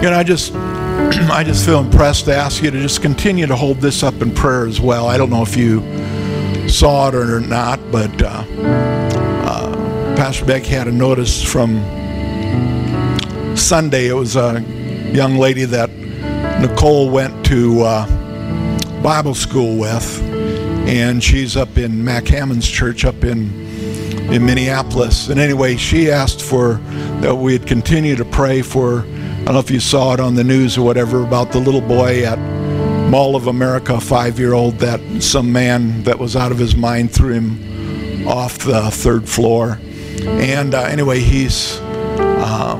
[0.00, 3.56] You know, I just I just feel impressed to ask you to just continue to
[3.56, 5.08] hold this up in prayer as well.
[5.08, 5.80] I don't know if you
[6.68, 8.44] saw it or not, but uh,
[9.44, 11.78] uh, Pastor Beck had a notice from
[13.56, 14.06] Sunday.
[14.06, 14.60] It was a
[15.12, 15.90] young lady that
[16.60, 20.22] Nicole went to uh, Bible school with,
[20.86, 23.66] and she's up in Mac Hammond's church up in
[24.32, 25.28] in Minneapolis.
[25.28, 26.74] And anyway, she asked for
[27.20, 29.04] that we'd continue to pray for.
[29.48, 31.80] I don't know if you saw it on the news or whatever about the little
[31.80, 32.38] boy at
[33.08, 38.28] Mall of America, five-year-old, that some man that was out of his mind threw him
[38.28, 39.80] off the third floor.
[40.20, 42.78] And uh, anyway, he's um,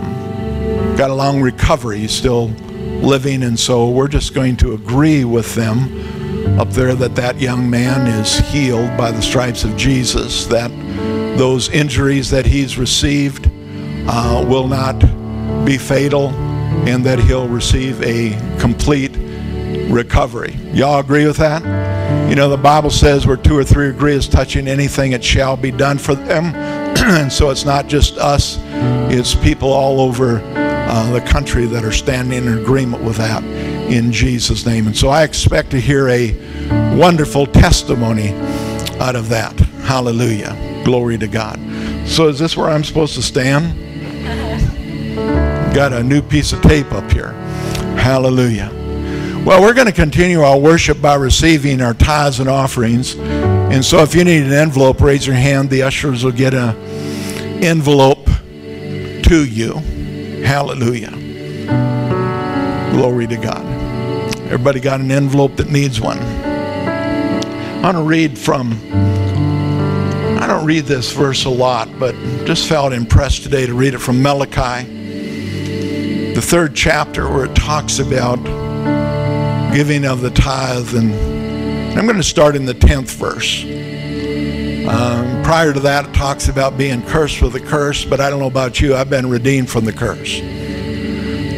[0.99, 2.01] got a long recovery.
[2.01, 2.49] He's still
[3.01, 7.71] living, and so we're just going to agree with them up there that that young
[7.71, 10.45] man is healed by the stripes of Jesus.
[10.45, 10.71] That
[11.39, 13.51] those injuries that he's received
[14.07, 14.99] uh, will not
[15.65, 16.29] be fatal,
[16.87, 19.17] and that he'll receive a complete
[19.91, 20.55] recovery.
[20.73, 21.63] Y'all agree with that?
[22.29, 25.57] You know, the Bible says where two or three agree is touching anything, it shall
[25.57, 26.55] be done for them.
[26.55, 28.59] and so it's not just us,
[29.11, 34.13] it's people all over uh, the country that are standing in agreement with that in
[34.13, 34.87] Jesus' name.
[34.87, 36.33] And so I expect to hear a
[36.97, 38.33] wonderful testimony
[39.01, 39.59] out of that.
[39.85, 40.83] Hallelujah.
[40.85, 41.59] Glory to God.
[42.07, 43.88] So is this where I'm supposed to stand?
[45.75, 47.33] Got a new piece of tape up here.
[47.99, 48.71] Hallelujah.
[49.45, 53.15] Well, we're going to continue our worship by receiving our tithes and offerings.
[53.17, 55.71] And so if you need an envelope, raise your hand.
[55.71, 56.75] The ushers will get an
[57.63, 59.75] envelope to you.
[60.45, 61.13] Hallelujah.
[62.93, 63.65] Glory to God.
[64.47, 66.19] Everybody got an envelope that needs one.
[66.19, 68.73] I want to read from,
[70.39, 73.99] I don't read this verse a lot, but just felt impressed today to read it
[73.99, 74.98] from Malachi,
[76.39, 78.37] the third chapter, where it talks about
[79.75, 80.95] giving of the tithe.
[80.95, 81.13] And
[81.99, 83.65] I'm going to start in the 10th verse.
[84.89, 88.39] Um, prior to that, it talks about being cursed with a curse, but I don't
[88.39, 88.95] know about you.
[88.95, 90.41] I've been redeemed from the curse.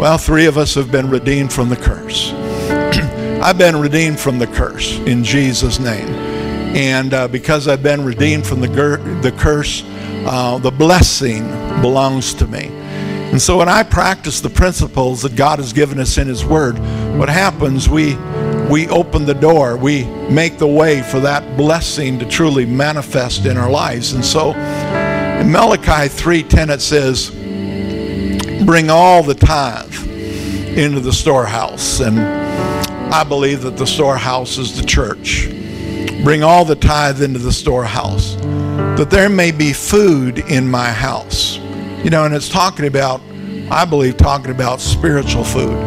[0.00, 2.32] Well, three of us have been redeemed from the curse.
[3.42, 6.08] I've been redeemed from the curse in Jesus' name.
[6.74, 8.68] And uh, because I've been redeemed from the,
[9.20, 9.82] the curse,
[10.24, 11.46] uh, the blessing
[11.82, 12.80] belongs to me.
[13.30, 16.78] And so when I practice the principles that God has given us in His Word,
[17.16, 18.16] what happens, we
[18.68, 23.56] we open the door, we make the way for that blessing to truly manifest in
[23.56, 24.14] our lives.
[24.14, 27.30] And so in Malachi 3:10 it says,
[28.64, 29.94] "Bring all the tithe
[30.76, 32.18] into the storehouse." And
[33.14, 35.48] I believe that the storehouse is the church.
[36.24, 38.36] Bring all the tithe into the storehouse,
[38.96, 41.59] that there may be food in my house.
[42.04, 43.20] You know, and it's talking about,
[43.70, 45.78] I believe, talking about spiritual food.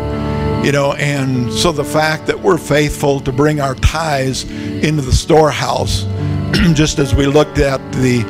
[0.65, 5.11] You know and so the fact that we're faithful to bring our tithes into the
[5.11, 6.03] storehouse
[6.73, 8.21] just as we looked at the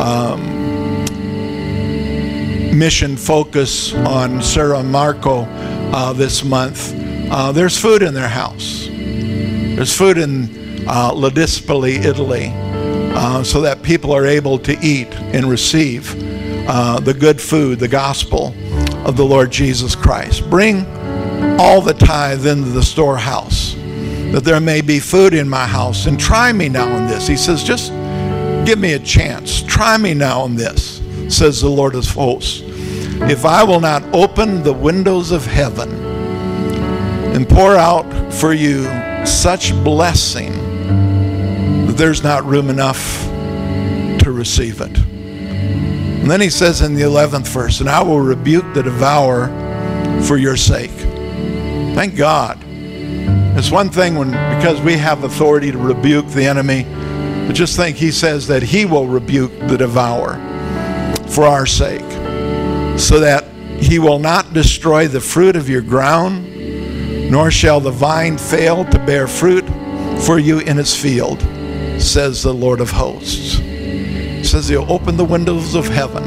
[0.00, 0.60] um,
[2.78, 5.44] mission focus on sarah marco
[5.92, 6.94] uh, this month
[7.32, 8.88] uh, there's food in their house.
[8.90, 12.52] There's food in uh, Ladispoli, italy
[13.14, 16.14] uh, so that people are able to eat and receive
[16.66, 18.54] uh, the good food the gospel
[19.06, 20.86] of the lord jesus christ bring
[21.58, 23.74] all the tithe into the storehouse,
[24.32, 26.06] that there may be food in my house.
[26.06, 27.26] And try me now in this.
[27.26, 27.90] He says, just
[28.66, 29.62] give me a chance.
[29.62, 32.62] Try me now in this, says the Lord of hosts.
[32.64, 35.90] If I will not open the windows of heaven
[37.34, 38.84] and pour out for you
[39.26, 40.52] such blessing
[41.86, 43.24] that there's not room enough
[44.22, 45.01] to receive it.
[46.22, 49.48] And then he says in the 11th verse, and I will rebuke the devourer
[50.22, 50.92] for your sake.
[51.96, 52.62] Thank God.
[53.58, 56.84] It's one thing when because we have authority to rebuke the enemy,
[57.48, 60.36] but just think he says that he will rebuke the devourer
[61.26, 62.08] for our sake,
[62.98, 63.44] so that
[63.80, 68.98] he will not destroy the fruit of your ground, nor shall the vine fail to
[69.00, 69.64] bear fruit
[70.24, 71.42] for you in its field,
[72.00, 73.60] says the Lord of hosts.
[74.52, 76.22] Says he'll open the windows of heaven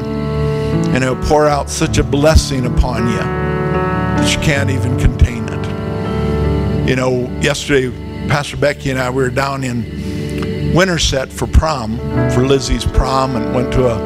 [0.95, 6.89] and he'll pour out such a blessing upon you that you can't even contain it.
[6.89, 7.91] you know, yesterday,
[8.27, 11.99] Pastor Becky and I, we were down in Winterset for prom,
[12.31, 13.97] for Lizzie's prom, and went to a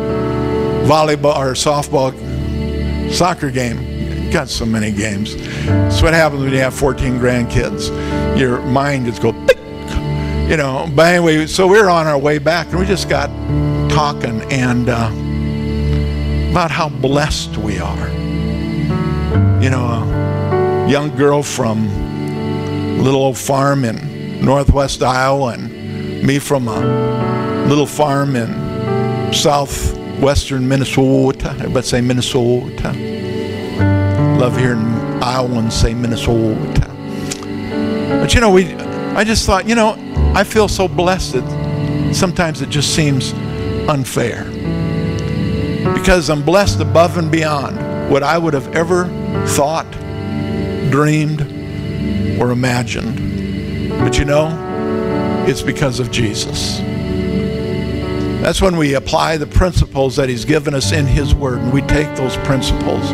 [0.86, 2.12] volleyball or softball
[3.14, 4.32] soccer game.
[4.32, 5.38] Got so many games.
[5.66, 8.38] That's what happens when you have 14 grandkids.
[8.38, 9.32] Your mind just go,
[10.50, 10.92] you know.
[10.94, 13.30] But anyway, so we were on our way back, and we just got
[14.00, 15.12] talking and uh,
[16.52, 18.08] about how blessed we are.
[19.62, 26.40] You know, uh, young girl from a little old farm in northwest Iowa and me
[26.40, 26.80] from a
[27.68, 31.50] little farm in southwestern Minnesota.
[31.50, 32.94] Everybody say Minnesota.
[34.40, 36.88] Love hearing Iowans say Minnesota.
[38.22, 38.74] But you know, we
[39.20, 39.98] I just thought, you know,
[40.34, 43.34] I feel so blessed that sometimes it just seems
[43.90, 44.46] unfair.
[45.94, 49.06] Because I'm blessed above and beyond what I would have ever
[49.48, 49.92] thought,
[50.92, 51.42] dreamed,
[52.40, 53.90] or imagined.
[54.00, 56.78] But you know, it's because of Jesus.
[58.42, 61.82] That's when we apply the principles that He's given us in His Word, and we
[61.82, 63.12] take those principles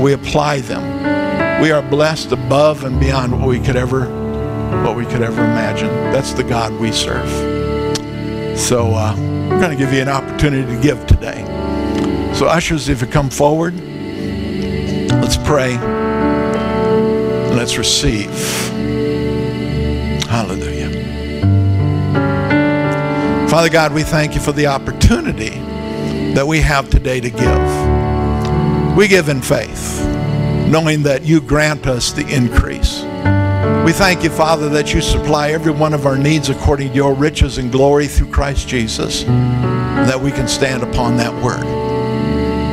[0.00, 1.62] we apply them.
[1.62, 4.04] We are blessed above and beyond what we could ever,
[4.84, 5.88] what we could ever imagine.
[6.12, 7.53] That's the God we serve.
[8.56, 11.44] So uh, we're going to give you an opportunity to give today.
[12.34, 13.74] So ushers, if you come forward,
[15.20, 15.76] let's pray.
[17.54, 18.30] Let's receive.
[20.28, 20.90] Hallelujah.
[23.48, 25.50] Father God, we thank you for the opportunity
[26.34, 28.96] that we have today to give.
[28.96, 30.04] We give in faith,
[30.66, 33.03] knowing that you grant us the increase.
[33.84, 37.12] We thank you, Father, that you supply every one of our needs according to your
[37.12, 41.66] riches and glory through Christ Jesus, that we can stand upon that word.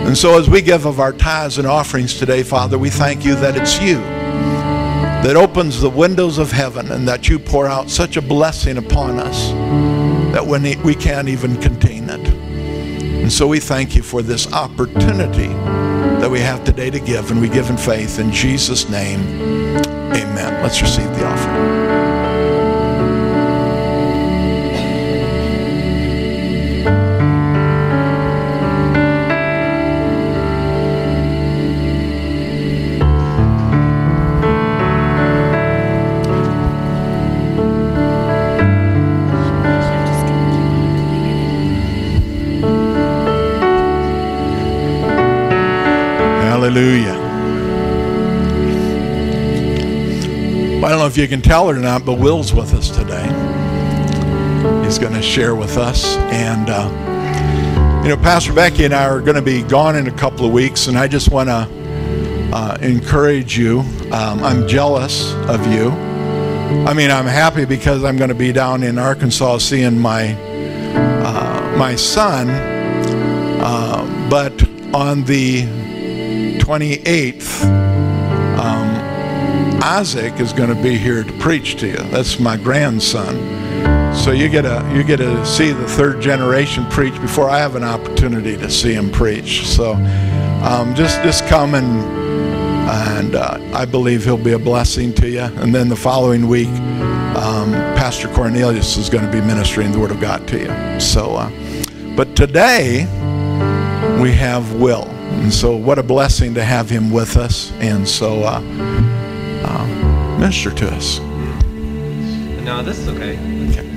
[0.07, 3.35] And so, as we give of our tithes and offerings today, Father, we thank you
[3.35, 8.15] that it's you that opens the windows of heaven and that you pour out such
[8.15, 9.51] a blessing upon us
[10.31, 12.25] that when we can't even contain it.
[13.21, 15.49] And so we thank you for this opportunity
[16.21, 18.19] that we have today to give, and we give in faith.
[18.19, 19.19] In Jesus' name,
[20.13, 20.63] amen.
[20.63, 22.10] Let's receive the offering.
[51.11, 53.25] If you can tell or not, but Will's with us today.
[54.85, 56.15] He's going to share with us.
[56.31, 60.11] And, uh, you know, Pastor Becky and I are going to be gone in a
[60.11, 61.67] couple of weeks, and I just want to
[62.53, 63.81] uh, encourage you.
[64.13, 65.89] Um, I'm jealous of you.
[65.89, 71.75] I mean, I'm happy because I'm going to be down in Arkansas seeing my uh,
[71.77, 72.49] my son.
[73.59, 74.53] Uh, but
[74.95, 75.63] on the
[76.59, 77.80] 28th, um,
[79.83, 81.97] Isaac is going to be here to preach to you.
[81.97, 83.35] That's my grandson.
[84.13, 87.75] So you get to you get to see the third generation preach before I have
[87.75, 89.65] an opportunity to see him preach.
[89.65, 89.93] So
[90.63, 92.21] um, just just come and
[92.91, 95.39] and uh, I believe he'll be a blessing to you.
[95.41, 96.69] And then the following week,
[97.35, 100.99] um, Pastor Cornelius is going to be ministering the Word of God to you.
[100.99, 101.49] So, uh,
[102.15, 103.05] but today
[104.21, 105.07] we have Will.
[105.41, 107.71] And so, what a blessing to have him with us.
[107.79, 108.59] And so, uh,
[110.41, 111.19] minister to us.
[112.65, 113.37] No, this is okay.
[113.69, 113.87] okay.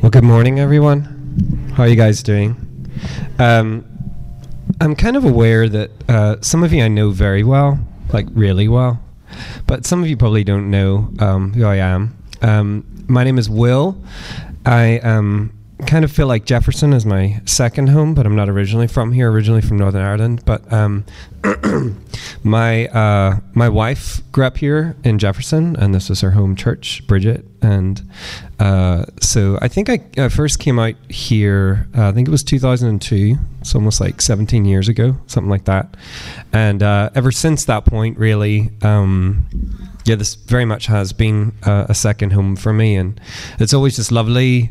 [0.00, 1.02] Well, good morning, everyone.
[1.74, 2.56] How are you guys doing?
[3.38, 3.84] Um,
[4.80, 7.78] I'm kind of aware that uh, some of you I know very well,
[8.14, 8.98] like really well,
[9.66, 12.16] but some of you probably don't know um, who I am.
[12.40, 14.02] Um, my name is Will.
[14.64, 15.52] I am
[15.86, 19.30] kind of feel like Jefferson is my second home, but I'm not originally from here.
[19.30, 21.04] Originally from Northern Ireland, but um,
[22.42, 27.06] my uh, my wife grew up here in Jefferson, and this was her home church,
[27.06, 27.44] Bridget.
[27.60, 28.02] And
[28.58, 31.88] uh, so I think I, I, first came out here.
[31.96, 33.36] Uh, I think it was 2002.
[33.60, 35.96] It's almost like 17 years ago, something like that.
[36.52, 38.70] And uh, ever since that point, really.
[38.82, 39.46] Um,
[40.04, 43.20] yeah, this very much has been a second home for me, and
[43.60, 44.70] it's always just lovely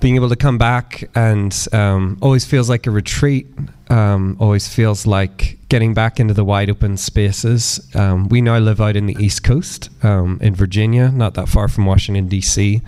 [0.00, 3.46] being able to come back and um, always feels like a retreat.
[3.88, 7.80] Um, always feels like getting back into the wide open spaces.
[7.94, 11.68] Um, we now live out in the East Coast um, in Virginia, not that far
[11.68, 12.82] from Washington, D.C.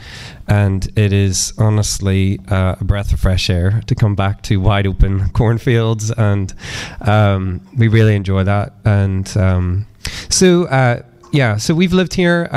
[0.49, 4.87] And it is honestly uh, a breath of fresh air to come back to wide
[4.87, 6.11] open cornfields.
[6.11, 6.53] And
[7.01, 8.75] um, we really enjoy that.
[8.85, 9.87] And um,
[10.29, 12.49] so, uh, yeah, so we've lived here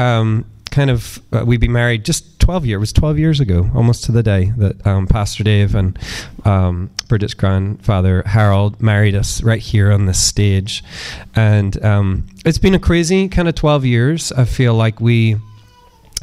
[0.71, 4.03] kind of uh, we'd be married just 12 years it was 12 years ago almost
[4.05, 5.97] to the day that um, pastor dave and
[6.43, 10.83] um, bridget's grandfather harold married us right here on this stage.
[11.35, 14.31] And um, it's been a crazy kind of 12 years.
[14.31, 15.37] I feel like we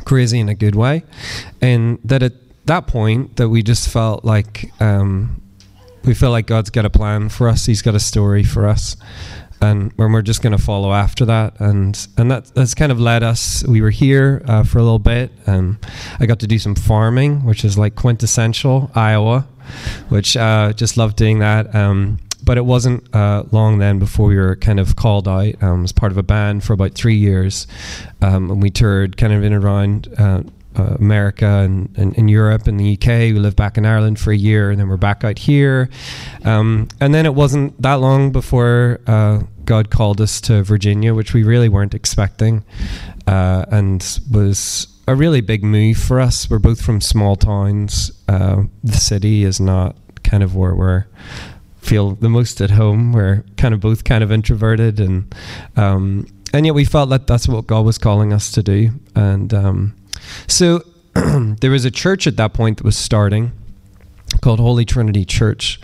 [0.05, 1.05] crazy in a good way.
[1.61, 2.33] And that at
[2.67, 5.41] that point that we just felt like um,
[6.05, 7.67] we feel like god's got a plan for us.
[7.67, 8.97] He's got a story for us
[9.61, 11.59] and when we're just going to follow after that.
[11.61, 13.65] And and that that's kind of led us.
[13.67, 15.79] We were here uh, for a little bit, and
[16.21, 19.47] I got to do some farming, which is like quintessential Iowa,
[20.09, 21.75] which uh, just loved doing that.
[21.75, 25.85] Um, but it wasn't uh, long then before we were kind of called out um,
[25.85, 27.67] as part of a band for about three years,
[28.23, 30.09] um, and we toured kind of in around.
[30.79, 33.07] Uh, America and, and, in Europe and the UK.
[33.07, 35.89] We lived back in Ireland for a year, and then we're back out here.
[36.45, 41.35] Um, and then it wasn't that long before uh, God called us to Virginia, which
[41.35, 42.65] we really weren't expecting,
[43.27, 46.49] uh, and was a really big move for us.
[46.49, 48.13] We're both from small towns.
[48.29, 51.07] Uh, the city is not kind of where we're
[51.81, 53.13] feel the most at home.
[53.13, 55.35] We're kind of both kind of introverted, and
[55.77, 58.91] um, and yet we felt that that's what God was calling us to do.
[59.15, 59.95] And um,
[60.47, 60.83] so
[61.61, 63.53] there was a church at that point that was starting
[64.41, 65.81] called Holy Trinity Church,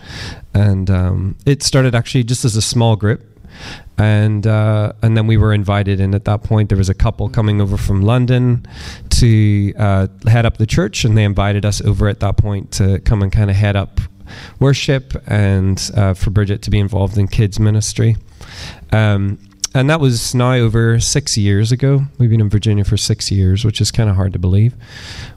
[0.53, 3.21] and um, it started actually just as a small group.
[3.97, 6.67] And uh, and then we were invited in at that point.
[6.67, 8.65] There was a couple coming over from London
[9.11, 12.99] to uh, head up the church, and they invited us over at that point to
[12.99, 14.01] come and kind of head up
[14.59, 18.17] worship and uh, for Bridget to be involved in kids ministry.
[18.91, 19.39] Um,
[19.75, 22.05] and that was now over six years ago.
[22.17, 24.73] We've been in Virginia for six years, which is kind of hard to believe.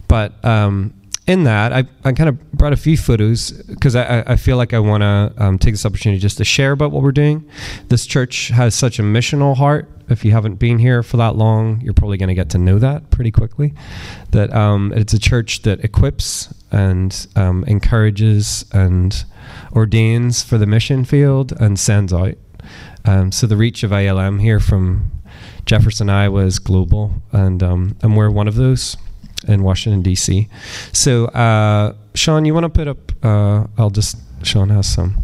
[0.07, 0.95] But um,
[1.27, 4.73] in that, I, I kind of brought a few photos because I, I feel like
[4.73, 7.51] I want to um, take this opportunity just to share about what we're doing.
[7.89, 9.91] This church has such a missional heart.
[10.09, 12.79] If you haven't been here for that long, you're probably going to get to know
[12.79, 13.75] that pretty quickly.
[14.31, 19.25] That um, it's a church that equips and um, encourages and
[19.73, 22.37] ordains for the mission field and sends out.
[23.05, 25.11] Um, so the reach of ILM here from
[25.65, 28.97] Jefferson, Iowa is global, and um, and we're one of those
[29.47, 30.49] in Washington D.C.
[30.93, 33.13] So uh, Sean, you want to put up?
[33.25, 35.19] Uh, I'll just Sean has some.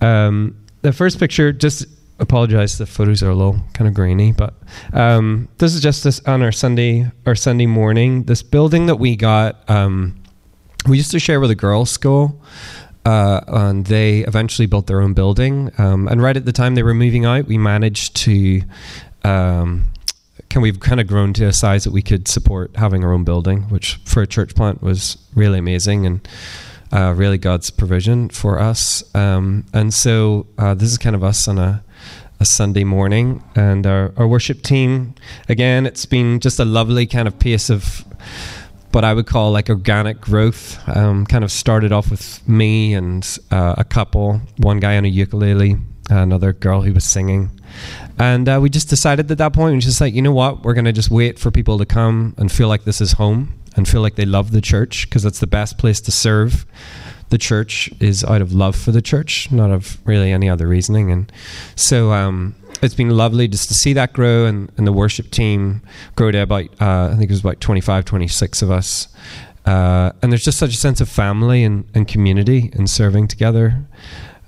[0.00, 1.86] Um, the first picture, just
[2.18, 2.78] apologize.
[2.78, 4.54] The photos are a little kind of grainy, but
[4.92, 8.24] um, this is just this on our Sunday our Sunday morning.
[8.24, 10.20] This building that we got, um,
[10.88, 12.40] we used to share with a girls' school.
[13.04, 15.72] Uh, and they eventually built their own building.
[15.78, 18.62] Um, and right at the time they were moving out, we managed to.
[19.24, 19.86] Um,
[20.48, 23.24] can we've kind of grown to a size that we could support having our own
[23.24, 26.28] building, which for a church plant was really amazing and
[26.92, 29.02] uh, really God's provision for us.
[29.14, 31.82] Um, and so uh, this is kind of us on a,
[32.38, 35.14] a Sunday morning, and our, our worship team.
[35.48, 38.04] Again, it's been just a lovely kind of pace of
[38.94, 40.78] what I would call like organic growth.
[40.88, 45.08] Um, kind of started off with me and uh, a couple, one guy on a
[45.08, 45.76] ukulele,
[46.10, 47.50] another girl who was singing.
[48.18, 50.74] And uh, we just decided at that point, we just like, you know what, we're
[50.74, 53.88] going to just wait for people to come and feel like this is home and
[53.88, 56.66] feel like they love the church because that's the best place to serve.
[57.30, 61.10] The church is out of love for the church, not of really any other reasoning.
[61.10, 61.32] And
[61.76, 65.82] so um, it's been lovely just to see that grow and, and the worship team
[66.16, 69.08] grow to about, uh, I think it was about 25, 26 of us.
[69.64, 73.84] Uh, and there's just such a sense of family and, and community and serving together.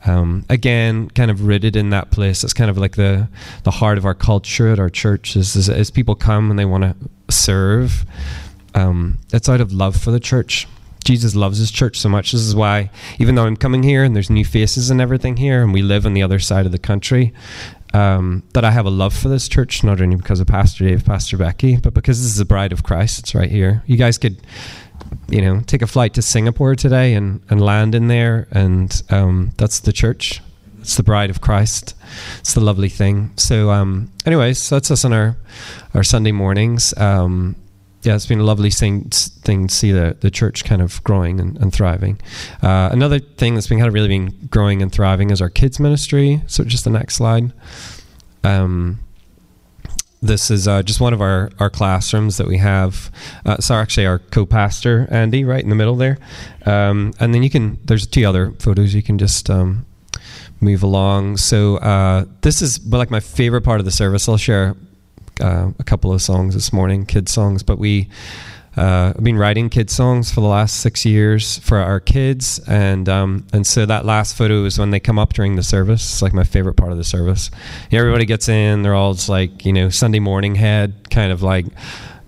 [0.07, 2.45] Um, again, kind of rooted in that place.
[2.45, 3.29] It's kind of like the
[3.63, 5.35] the heart of our culture at our church.
[5.35, 6.95] Is, is as people come and they want to
[7.31, 8.05] serve,
[8.75, 10.67] um, it's out of love for the church.
[11.05, 12.33] Jesus loves his church so much.
[12.33, 15.63] This is why, even though I'm coming here and there's new faces and everything here,
[15.63, 17.33] and we live on the other side of the country,
[17.95, 21.05] um, that I have a love for this church, not only because of Pastor Dave,
[21.05, 23.21] Pastor Becky, but because this is the bride of Christ.
[23.21, 23.83] It's right here.
[23.87, 24.43] You guys could
[25.29, 29.53] you know, take a flight to Singapore today and, and land in there, and um,
[29.57, 30.41] that's the church.
[30.81, 31.95] It's the bride of Christ.
[32.41, 33.33] It's the lovely thing.
[33.37, 35.37] So, um, anyways, that's us on our
[35.95, 36.93] our Sunday mornings.
[36.99, 37.57] Um,
[38.05, 41.41] yeah, it's been a lovely thing, thing to see the, the church kind of growing
[41.41, 42.21] and, and thriving.
[42.63, 45.81] Uh, another thing that's been kind of really been growing and thriving is our kids
[45.81, 46.43] ministry.
[46.47, 47.53] So, just the next slide.
[48.43, 49.01] Um,
[50.21, 53.11] this is uh, just one of our, our classrooms that we have.
[53.45, 56.19] Uh, so actually, our co-pastor Andy, right in the middle there,
[56.65, 57.79] um, and then you can.
[57.85, 59.85] There's two other photos you can just um,
[60.61, 61.37] move along.
[61.37, 64.29] So uh, this is like my favorite part of the service.
[64.29, 64.77] I'll share
[65.41, 68.09] uh, a couple of songs this morning, kids songs, but we
[68.77, 73.09] uh, I've been writing kids songs for the last six years for our kids, and
[73.09, 76.03] um, and so that last photo is when they come up during the service.
[76.03, 77.51] It's like my favorite part of the service.
[77.93, 81.67] everybody gets in; they're all just like you know Sunday morning head, kind of like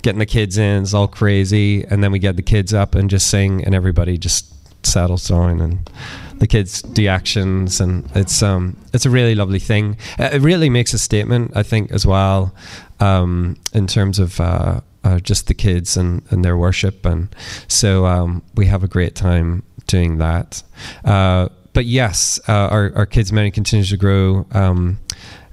[0.03, 0.83] getting the kids in.
[0.83, 4.17] It's all crazy, and then we get the kids up and just sing, and everybody
[4.17, 4.53] just
[4.87, 5.91] settles down and
[6.39, 10.95] the kids do actions and it's um it's a really lovely thing it really makes
[10.95, 12.55] a statement i think as well
[13.01, 17.07] um in terms of uh uh, just the kids and, and their worship.
[17.07, 17.35] And
[17.69, 20.65] so um, we have a great time doing that.
[21.05, 24.47] Uh, but yes, uh, our, our kids' many continues to grow.
[24.51, 24.99] Um,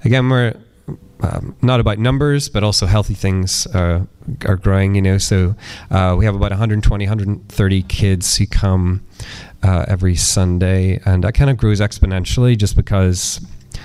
[0.04, 0.54] again, we're
[1.20, 4.04] um, not about numbers, but also healthy things uh,
[4.44, 4.96] are growing.
[4.96, 5.54] You know, so
[5.88, 9.06] uh, we have about 120, 130 kids who come
[9.62, 13.40] every Sunday, and that kind of grows exponentially just because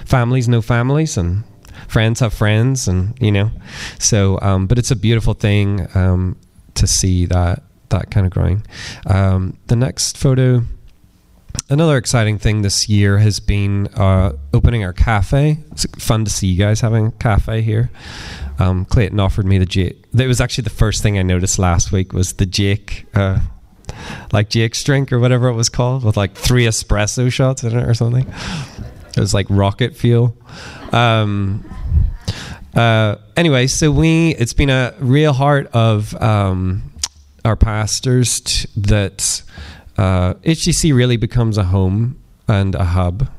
[0.05, 1.43] families know families and
[1.87, 3.51] friends have friends, and you know,
[3.99, 4.39] so.
[4.41, 6.37] Um, but it's a beautiful thing um,
[6.75, 8.65] to see that that kind of growing.
[9.05, 10.63] Um, the next photo.
[11.67, 15.57] Another exciting thing this year has been uh, opening our cafe.
[15.71, 17.89] It's fun to see you guys having a cafe here.
[18.59, 20.09] Um, Clayton offered me the Jake.
[20.11, 23.39] That was actually the first thing I noticed last week was the Jake, uh,
[24.31, 27.87] like Jake's drink or whatever it was called, with like three espresso shots in it
[27.87, 28.31] or something.
[29.15, 30.35] It was like rocket fuel.
[30.91, 31.63] Um,
[32.75, 36.91] uh, anyway, so we it's been a real heart of um,
[37.43, 39.43] our pastors t- that
[39.97, 43.29] uh, HTC really becomes a home and a hub.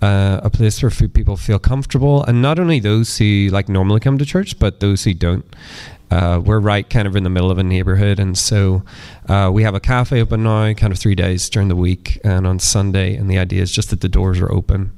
[0.00, 4.18] Uh, a place where people feel comfortable, and not only those who like normally come
[4.18, 5.44] to church, but those who don't.
[6.12, 8.82] Uh, we're right kind of in the middle of a neighborhood, and so
[9.30, 12.46] uh, we have a cafe open now, kind of three days during the week, and
[12.46, 13.16] on Sunday.
[13.16, 14.92] And the idea is just that the doors are open,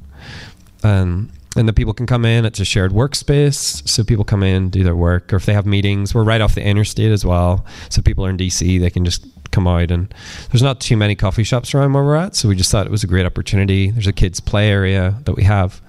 [0.83, 2.45] um, and the people can come in.
[2.45, 5.67] It's a shared workspace, so people come in, do their work, or if they have
[5.67, 7.65] meetings, we're right off the interstate as well.
[7.91, 9.93] So people are in DC, they can just come out.
[9.93, 10.13] And
[10.51, 12.91] there's not too many coffee shops around where we're at, so we just thought it
[12.91, 13.93] was a great opportunity.
[13.93, 15.81] There's a kids' play area that we have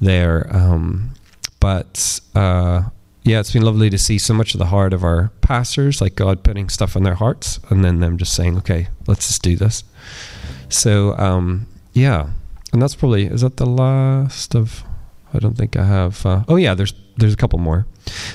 [0.00, 1.12] there, um,
[1.60, 2.84] but uh,
[3.26, 6.14] yeah, it's been lovely to see so much of the heart of our pastors, like
[6.14, 9.56] God putting stuff in their hearts, and then them just saying, "Okay, let's just do
[9.56, 9.82] this."
[10.68, 12.30] So um, yeah,
[12.72, 14.84] and that's probably is that the last of
[15.34, 16.24] I don't think I have.
[16.24, 17.86] Uh, oh yeah, there's there's a couple more.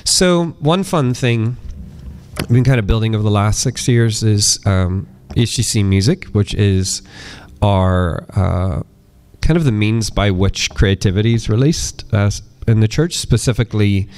[0.04, 1.56] So one fun thing
[2.40, 6.52] we've been kind of building over the last six years is um, HTC Music, which
[6.54, 7.00] is
[7.62, 8.82] our uh,
[9.40, 12.30] kind of the means by which creativity is released uh,
[12.68, 14.08] in the church, specifically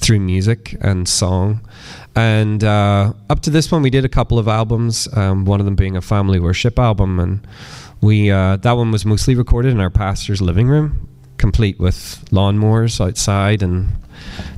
[0.00, 1.60] through music and song.
[2.16, 5.08] And uh, up to this one, we did a couple of albums.
[5.16, 7.46] Um, one of them being a family worship album, and
[8.00, 11.06] we uh, that one was mostly recorded in our pastor's living room
[11.40, 13.88] complete with lawnmowers outside and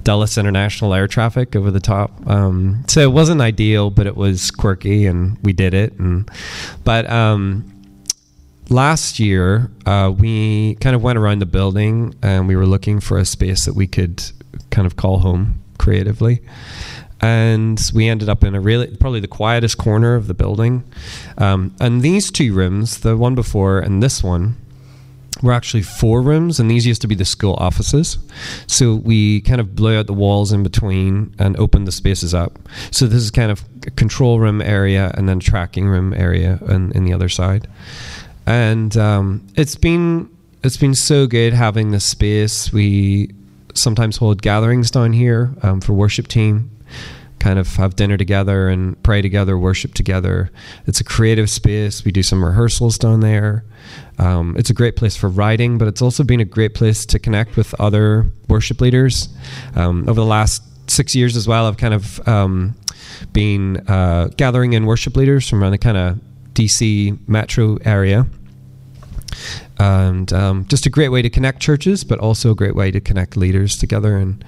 [0.02, 2.10] Dulles International air traffic over the top.
[2.26, 5.92] Um, so it wasn't ideal, but it was quirky, and we did it.
[6.00, 6.28] And
[6.82, 7.72] but um,
[8.68, 13.18] last year uh, we kind of went around the building and we were looking for
[13.18, 14.22] a space that we could
[14.70, 16.42] kind of call home creatively.
[17.20, 20.82] And we ended up in a really, probably the quietest corner of the building.
[21.38, 24.56] Um, and these two rooms, the one before and this one,
[25.40, 28.18] were actually four rooms, and these used to be the school offices.
[28.66, 32.58] So we kind of blew out the walls in between and opened the spaces up.
[32.90, 36.92] So this is kind of a control room area and then tracking room area in,
[36.92, 37.66] in the other side.
[38.46, 40.28] And um, it's been
[40.62, 42.72] it's been so good having this space.
[42.72, 43.34] We
[43.74, 46.70] sometimes hold gatherings down here um, for worship team
[47.42, 50.50] kind of have dinner together and pray together, worship together.
[50.86, 52.04] It's a creative space.
[52.04, 53.64] We do some rehearsals down there.
[54.18, 57.18] Um, it's a great place for writing, but it's also been a great place to
[57.18, 59.28] connect with other worship leaders.
[59.74, 62.76] Um, over the last six years as well, I've kind of um,
[63.32, 66.20] been uh, gathering in worship leaders from around the kind of
[66.54, 68.26] DC metro area.
[69.78, 73.00] And um, just a great way to connect churches, but also a great way to
[73.00, 74.16] connect leaders together.
[74.16, 74.44] And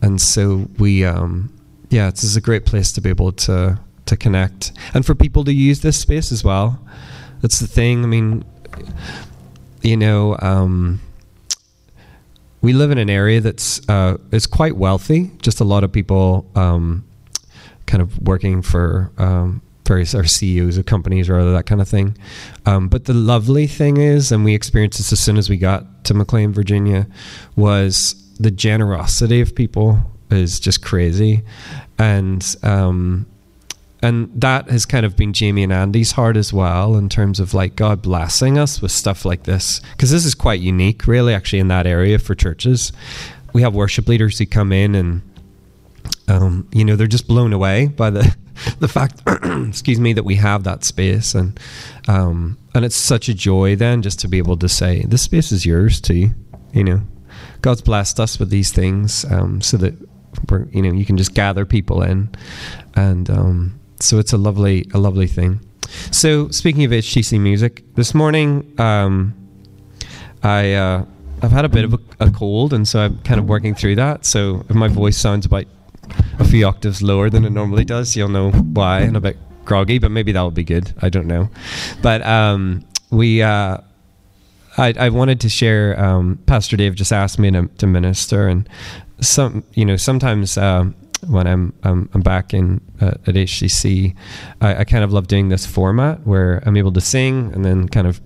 [0.00, 1.52] and so we um,
[1.90, 5.44] yeah, this is a great place to be able to to connect and for people
[5.44, 6.80] to use this space as well.
[7.42, 8.02] That's the thing.
[8.02, 8.44] I mean,
[9.82, 11.00] you know, um,
[12.60, 15.30] we live in an area that's uh, is quite wealthy.
[15.40, 17.04] Just a lot of people um,
[17.86, 21.88] kind of working for um, various our CEOs of companies or other that kind of
[21.88, 22.16] thing.
[22.66, 26.04] Um, but the lovely thing is, and we experienced this as soon as we got
[26.04, 27.08] to McLean, Virginia,
[27.56, 29.98] was the generosity of people
[30.30, 31.42] is just crazy,
[31.98, 33.26] and um,
[34.02, 37.54] and that has kind of been Jamie and Andy's heart as well in terms of
[37.54, 41.58] like God blessing us with stuff like this because this is quite unique, really, actually
[41.58, 42.92] in that area for churches.
[43.52, 45.22] We have worship leaders who come in and
[46.28, 48.36] um, you know they're just blown away by the
[48.80, 49.22] the fact,
[49.68, 51.58] excuse me, that we have that space and
[52.06, 55.52] um, and it's such a joy then just to be able to say this space
[55.52, 56.30] is yours too.
[56.72, 57.00] You know,
[57.62, 59.94] God's blessed us with these things um, so that
[60.72, 62.30] you know you can just gather people in,
[62.94, 65.60] and um, so it's a lovely a lovely thing.
[66.10, 69.34] So speaking of HTC music, this morning um,
[70.42, 71.04] I uh,
[71.42, 73.96] I've had a bit of a, a, cold, and so I'm kind of working through
[73.96, 74.26] that.
[74.26, 75.64] So if my voice sounds about
[76.38, 79.98] a few octaves lower than it normally does, you'll know why, and a bit groggy.
[79.98, 80.92] But maybe that'll be good.
[81.00, 81.50] I don't know.
[82.02, 83.42] But um, we.
[83.42, 83.78] Uh,
[84.76, 85.98] I, I wanted to share.
[86.00, 88.68] Um, Pastor Dave just asked me to, to minister, and
[89.20, 90.84] some, you know, sometimes uh,
[91.26, 94.14] when I'm, I'm, I'm back in uh, at HTC,
[94.60, 97.88] I, I kind of love doing this format where I'm able to sing and then
[97.88, 98.20] kind of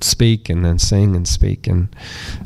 [0.00, 1.94] speak and then sing and speak and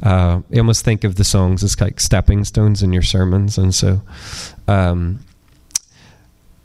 [0.03, 3.75] uh, I almost think of the songs as like stepping stones in your sermons and
[3.75, 4.03] so
[4.68, 5.20] um,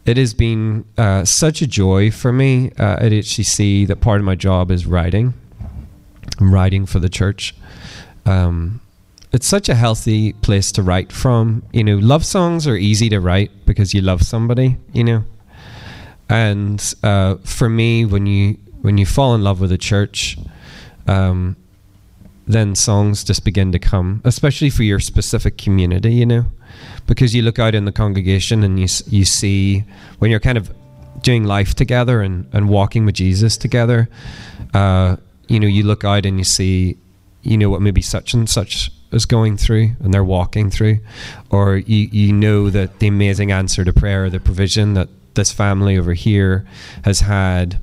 [0.05, 4.25] it has been uh, such a joy for me uh, at HTC that part of
[4.25, 5.33] my job is writing
[6.39, 7.55] I'm writing for the church
[8.25, 8.81] um,
[9.33, 11.63] it's such a healthy place to write from.
[11.71, 14.77] You know, love songs are easy to write because you love somebody.
[14.93, 15.23] You know,
[16.29, 20.37] and uh, for me, when you when you fall in love with a church,
[21.07, 21.55] um,
[22.47, 26.13] then songs just begin to come, especially for your specific community.
[26.13, 26.45] You know,
[27.07, 29.83] because you look out in the congregation and you you see
[30.19, 30.71] when you're kind of
[31.21, 34.09] doing life together and, and walking with Jesus together.
[34.73, 36.97] Uh, you know, you look out and you see,
[37.43, 40.99] you know, what maybe such and such is going through and they're walking through,
[41.49, 45.97] or you, you know that the amazing answer to prayer, the provision that this family
[45.97, 46.65] over here
[47.03, 47.81] has had,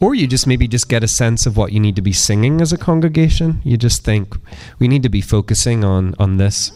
[0.00, 2.60] or you just maybe just get a sense of what you need to be singing
[2.60, 3.60] as a congregation.
[3.64, 4.36] You just think
[4.78, 6.72] we need to be focusing on on this.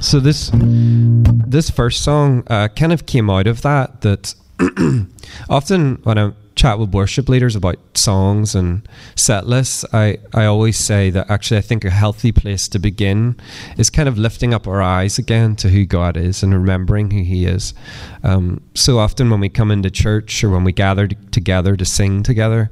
[0.00, 4.00] So this this first song uh, kind of came out of that.
[4.00, 4.34] That
[5.48, 8.86] often when I'm chat with worship leaders about songs and
[9.16, 13.36] set lists, I, I always say that actually I think a healthy place to begin
[13.78, 17.22] is kind of lifting up our eyes again to who God is and remembering who
[17.22, 17.74] He is.
[18.22, 22.22] Um, so often when we come into church or when we gather together to sing
[22.22, 22.70] together,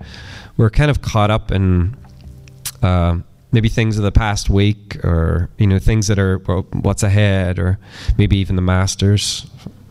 [0.56, 1.96] we're kind of caught up in.
[2.82, 3.18] Uh,
[3.52, 7.78] maybe things of the past week or you know things that are what's ahead or
[8.16, 9.44] maybe even the masters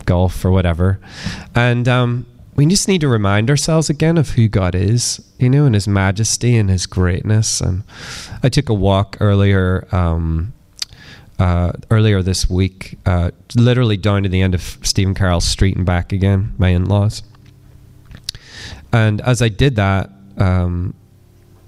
[0.05, 0.97] golf or whatever
[1.55, 2.25] and um,
[2.59, 5.87] we just need to remind ourselves again of who God is, you know, and His
[5.87, 7.61] majesty and His greatness.
[7.61, 7.83] And
[8.43, 9.87] I took a walk earlier.
[9.93, 10.53] Um,
[11.39, 15.85] uh, earlier this week, uh, literally down to the end of Stephen Carroll Street and
[15.85, 17.23] back again, my in laws.
[18.91, 20.93] And as I did that, um,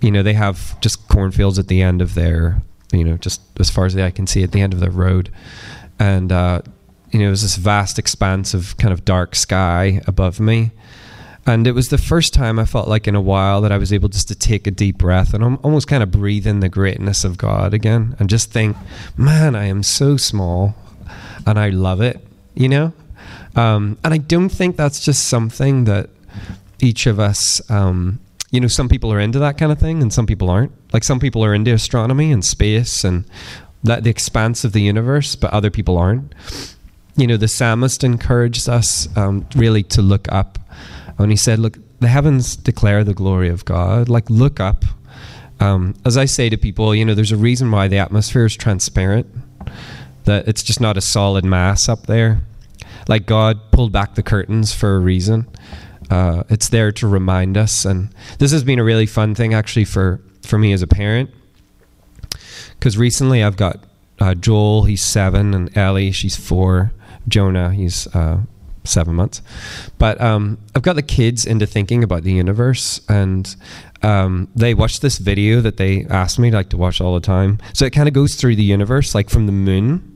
[0.01, 3.69] you know, they have just cornfields at the end of their, you know, just as
[3.69, 5.31] far as eye can see at the end of their road.
[5.97, 6.63] And uh,
[7.11, 10.71] you know, it was this vast expanse of kind of dark sky above me.
[11.45, 13.91] And it was the first time I felt like in a while that I was
[13.91, 17.23] able just to take a deep breath and almost kind of breathe in the greatness
[17.23, 18.77] of God again and just think,
[19.17, 20.75] man, I am so small
[21.45, 22.93] and I love it, you know?
[23.55, 26.09] Um, and I don't think that's just something that
[26.79, 28.19] each of us, um,
[28.51, 30.71] you know, some people are into that kind of thing and some people aren't.
[30.93, 33.25] Like some people are into astronomy and space and
[33.83, 36.33] that the expanse of the universe, but other people aren't
[37.15, 40.59] you know, the psalmist encouraged us um, really to look up.
[41.17, 44.09] And he said, Look, the heavens declare the glory of God.
[44.09, 44.85] Like, look up.
[45.59, 48.55] Um, as I say to people, you know, there's a reason why the atmosphere is
[48.55, 49.27] transparent,
[50.23, 52.41] that it's just not a solid mass up there.
[53.07, 55.47] Like, God pulled back the curtains for a reason.
[56.09, 57.85] Uh, it's there to remind us.
[57.85, 61.29] And this has been a really fun thing, actually, for, for me as a parent.
[62.79, 63.85] Because recently I've got
[64.19, 66.91] uh, Joel, he's seven, and Ellie, she's four.
[67.27, 68.41] Jonah, he's uh,
[68.83, 69.41] seven months.
[69.97, 73.55] But um, I've got the kids into thinking about the universe, and
[74.01, 77.59] um, they watched this video that they asked me like to watch all the time.
[77.73, 80.10] So it kind of goes through the universe, like from the moon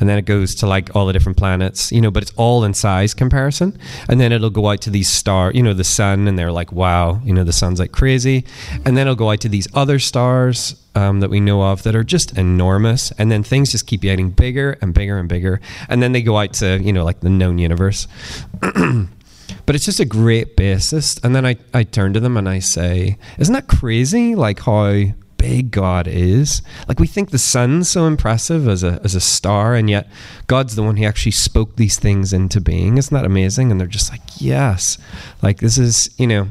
[0.00, 2.64] and then it goes to like all the different planets, you know, but it's all
[2.64, 3.78] in size comparison.
[4.08, 6.72] And then it'll go out to these stars, you know, the sun, and they're like,
[6.72, 8.44] wow, you know, the sun's like crazy.
[8.84, 11.94] And then it'll go out to these other stars um, that we know of that
[11.94, 13.12] are just enormous.
[13.12, 15.60] And then things just keep getting bigger and bigger and bigger.
[15.88, 18.08] And then they go out to, you know, like the known universe.
[18.60, 21.18] but it's just a great basis.
[21.18, 24.34] And then I, I turn to them and I say, isn't that crazy?
[24.34, 25.04] Like how
[25.46, 26.60] big God is.
[26.88, 30.08] Like we think the sun's so impressive as a as a star, and yet
[30.48, 32.98] God's the one who actually spoke these things into being.
[32.98, 33.70] Isn't that amazing?
[33.70, 34.98] And they're just like, yes,
[35.42, 36.48] like this is you know,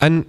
[0.00, 0.26] and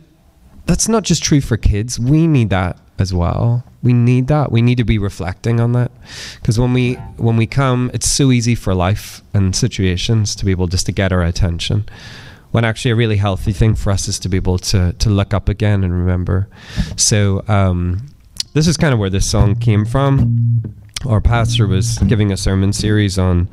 [0.66, 2.00] that's not just true for kids.
[2.00, 3.66] We need that as well.
[3.84, 4.50] We need that.
[4.50, 5.92] We need to be reflecting on that
[6.40, 10.52] because when we when we come, it's so easy for life and situations to be
[10.52, 11.86] able just to get our attention
[12.56, 15.34] when actually a really healthy thing for us is to be able to to look
[15.34, 16.48] up again and remember.
[16.96, 18.08] So um,
[18.54, 20.64] this is kind of where this song came from.
[21.06, 23.50] Our pastor was giving a sermon series on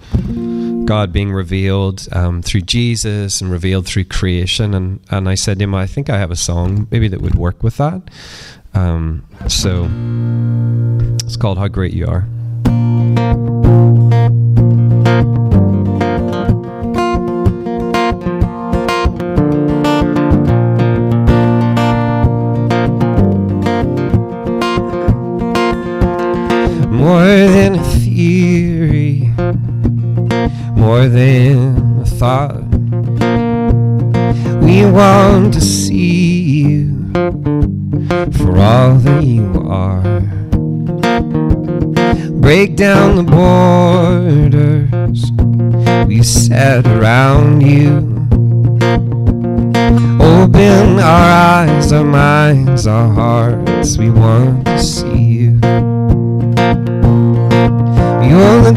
[0.86, 5.64] God being revealed um, through Jesus and revealed through creation, and and I said to
[5.64, 8.02] him, I think I have a song maybe that would work with that.
[8.72, 9.90] Um, so
[11.26, 12.24] it's called "How Great You Are."
[31.02, 32.62] More than a thought.
[34.62, 37.12] We want to see you
[38.38, 40.20] for all that you are.
[42.40, 45.32] Break down the borders
[46.06, 47.96] we set around you.
[50.22, 53.98] Open our eyes, our minds, our hearts.
[53.98, 55.58] We want to see you.
[58.28, 58.72] You're the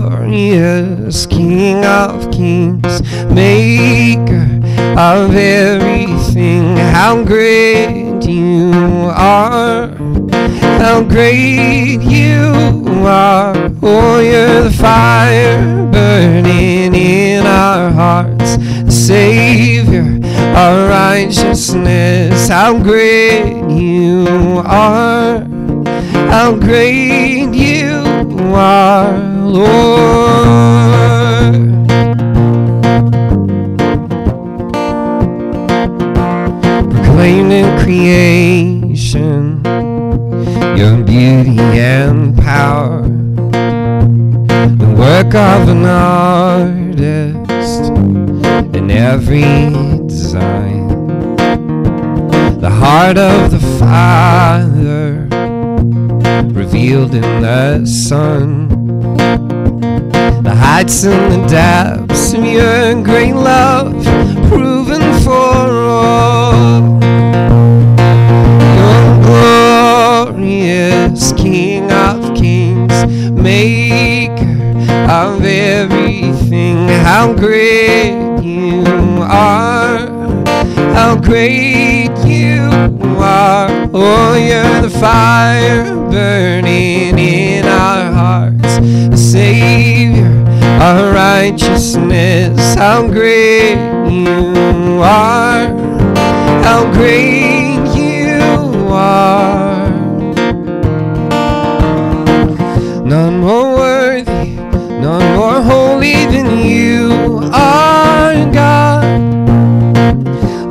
[0.00, 4.48] glorious King of Kings, Maker
[4.98, 6.76] of everything.
[6.76, 8.72] How great you
[9.14, 9.88] are!
[10.78, 13.54] How great you are!
[13.82, 20.18] Oh, you're the fire burning in our hearts, the Savior,
[20.56, 22.48] our righteousness.
[22.48, 25.46] How great you are!
[26.30, 28.00] How great you
[28.54, 29.66] are, Lord.
[36.92, 39.64] Proclaiming creation,
[40.78, 43.02] your beauty and power,
[44.82, 47.90] the work of an artist
[48.76, 49.70] in every
[50.06, 50.86] design,
[52.60, 55.26] the heart of the Father
[56.54, 58.79] revealed in the Son.
[60.60, 64.04] Heights and the depths of your great love,
[64.48, 67.00] proven for all.
[68.76, 69.22] You're
[70.32, 74.60] glorious King of Kings, Maker
[75.10, 76.88] of everything.
[77.04, 78.84] How great you
[79.22, 80.06] are!
[80.94, 82.70] How great you
[83.18, 83.68] are!
[83.92, 87.49] Oh, you're the fire burning in
[91.40, 92.74] righteousness.
[92.74, 93.78] How great
[94.12, 95.68] you are!
[96.66, 98.36] How great you
[98.90, 99.88] are!
[103.12, 104.50] None more worthy,
[105.06, 109.22] none more holy than you are, God.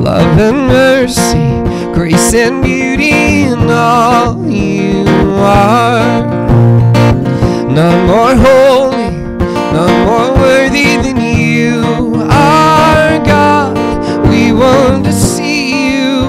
[0.07, 1.47] Love and mercy,
[1.95, 5.03] grace and beauty in all you
[5.41, 6.21] are.
[7.77, 8.58] None more holy,
[14.69, 16.21] want to see you.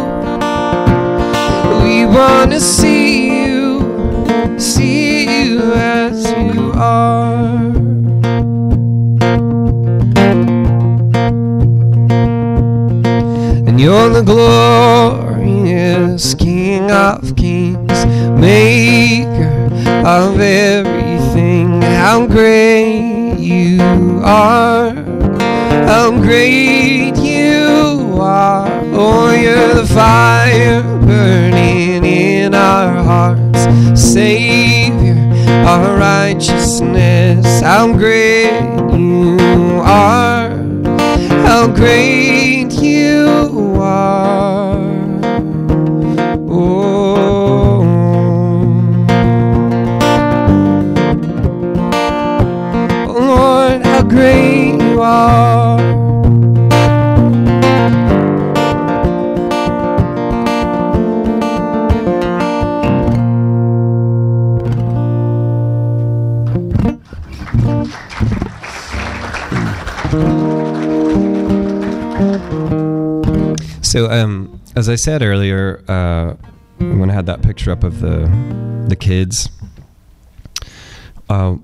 [1.85, 3.81] We want to see you,
[4.59, 7.71] see you as you are.
[13.67, 18.07] And you're the glorious King of Kings,
[18.41, 19.69] Maker
[20.07, 21.83] of everything.
[21.83, 24.95] How great you are!
[25.91, 27.10] How great
[28.21, 28.69] are!
[28.93, 33.67] Oh, you're the fire burning in our hearts,
[34.01, 35.17] Savior,
[35.67, 37.61] our righteousness.
[37.61, 38.51] How great
[38.97, 40.51] you are!
[41.47, 44.79] How great you are!
[46.49, 46.91] Oh.
[53.09, 55.60] Oh Lord, how great you are.
[73.91, 76.35] So, um, as I said earlier, uh,
[76.79, 78.31] when I had that picture up of the
[78.87, 79.49] the kids,
[81.29, 81.57] uh,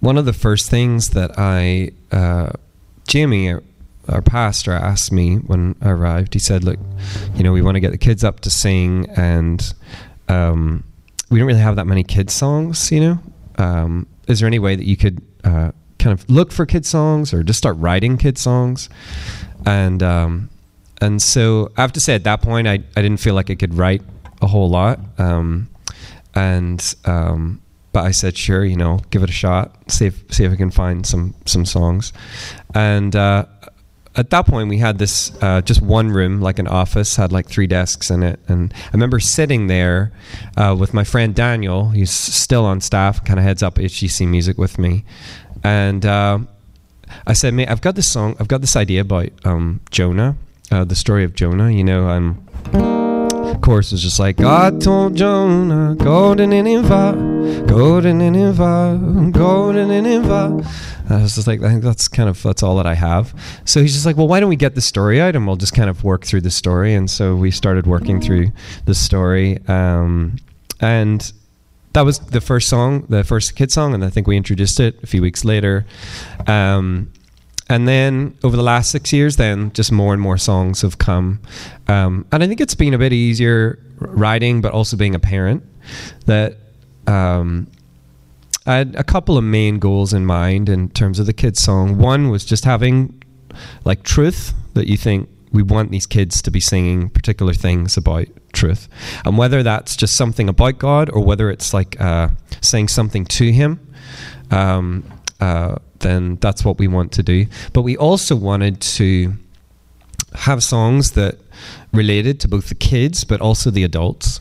[0.00, 2.52] one of the first things that I, uh,
[3.06, 3.52] Jimmy,
[4.08, 6.78] our, pastor, asked me when I arrived, he said, "Look,
[7.34, 9.74] you know, we want to get the kids up to sing, and
[10.30, 10.84] um,
[11.28, 12.90] we don't really have that many kids songs.
[12.90, 13.18] You know,
[13.58, 17.34] um, is there any way that you could uh, kind of look for kids songs
[17.34, 18.88] or just start writing kids songs?"
[19.66, 20.48] And um,
[21.00, 23.54] and so I have to say, at that point, I, I didn't feel like I
[23.54, 24.02] could write
[24.40, 25.00] a whole lot.
[25.18, 25.68] Um,
[26.34, 27.60] and um,
[27.92, 30.56] but I said, sure, you know, give it a shot, see if see if I
[30.56, 32.12] can find some some songs.
[32.74, 33.46] And uh,
[34.16, 37.46] at that point, we had this uh, just one room, like an office, had like
[37.46, 38.40] three desks in it.
[38.48, 40.12] And I remember sitting there
[40.56, 44.58] uh, with my friend Daniel, who's still on staff, kind of heads up HTC Music
[44.58, 45.04] with me,
[45.62, 46.04] and.
[46.04, 46.38] Uh,
[47.26, 50.36] I said, mate, I've got this song, I've got this idea about um, Jonah,
[50.70, 51.70] uh, the story of Jonah.
[51.70, 52.46] You know, um,
[53.60, 59.86] chorus was just like God told Jonah, go to Nineveh, go to Nineveh, go to
[59.86, 60.62] Nineveh.
[61.10, 63.34] I was just like, I think that's kind of that's all that I have.
[63.64, 65.46] So he's just like, well, why don't we get the story item?
[65.46, 66.94] we'll just kind of work through the story.
[66.94, 68.52] And so we started working through
[68.86, 70.36] the story, um,
[70.80, 71.32] and
[71.92, 75.02] that was the first song, the first kid song, and I think we introduced it
[75.02, 75.86] a few weeks later.
[76.46, 77.12] Um,
[77.68, 81.40] and then over the last six years, then just more and more songs have come,
[81.88, 85.62] um, and I think it's been a bit easier writing, but also being a parent.
[86.26, 86.56] That
[87.06, 87.68] um,
[88.66, 91.98] I had a couple of main goals in mind in terms of the kids' song.
[91.98, 93.22] One was just having
[93.84, 98.26] like truth that you think we want these kids to be singing particular things about
[98.52, 98.88] truth,
[99.24, 102.28] and whether that's just something about God or whether it's like uh,
[102.60, 103.80] saying something to Him.
[104.50, 105.04] Um,
[105.44, 107.46] uh, then that's what we want to do.
[107.74, 109.34] But we also wanted to
[110.32, 111.34] have songs that
[111.92, 114.40] related to both the kids but also the adults.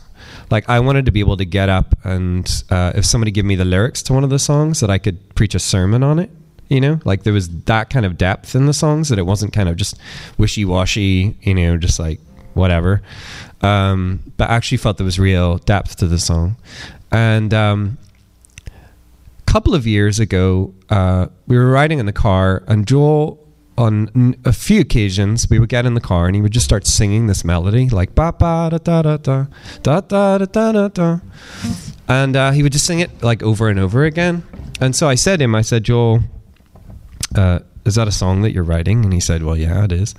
[0.50, 3.56] Like I wanted to be able to get up and uh, if somebody gave me
[3.56, 6.30] the lyrics to one of the songs, that I could preach a sermon on it.
[6.70, 9.52] You know, like there was that kind of depth in the songs that it wasn't
[9.52, 9.98] kind of just
[10.38, 11.36] wishy washy.
[11.42, 12.20] You know, just like
[12.54, 13.02] whatever.
[13.62, 16.56] Um, but I actually felt there was real depth to the song,
[17.12, 17.98] and um,
[19.54, 23.38] couple of years ago, uh, we were riding in the car, and Joel,
[23.78, 26.88] on a few occasions, we would get in the car and he would just start
[26.88, 29.46] singing this melody, like ba ba da da da da
[29.84, 31.20] da da da da da da,
[32.08, 34.42] and uh, he would just sing it like over and over again.
[34.82, 36.22] And so I said to him, I said, Joel,
[37.36, 39.04] uh, is that a song that you're writing?
[39.04, 40.16] And he said, Well, yeah, it is.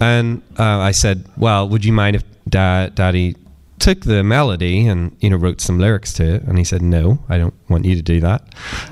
[0.00, 3.36] And uh, I said, Well, would you mind if da- Daddy
[3.78, 7.18] took the melody and you know wrote some lyrics to it and he said no
[7.28, 8.42] i don't want you to do that.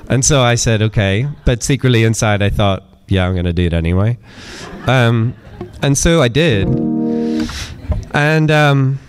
[0.09, 3.65] And so i said okay but secretly inside i thought yeah i'm going to do
[3.65, 4.17] it anyway.
[4.87, 5.35] Um,
[5.81, 6.67] and so i did.
[8.13, 8.99] And um,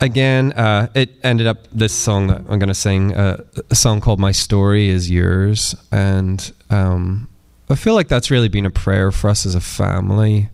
[0.00, 4.00] again uh, it ended up this song that i'm going to sing uh, a song
[4.00, 5.74] called my story is yours.
[5.92, 7.28] And um,
[7.68, 10.50] i feel like that's really been a prayer for us as a family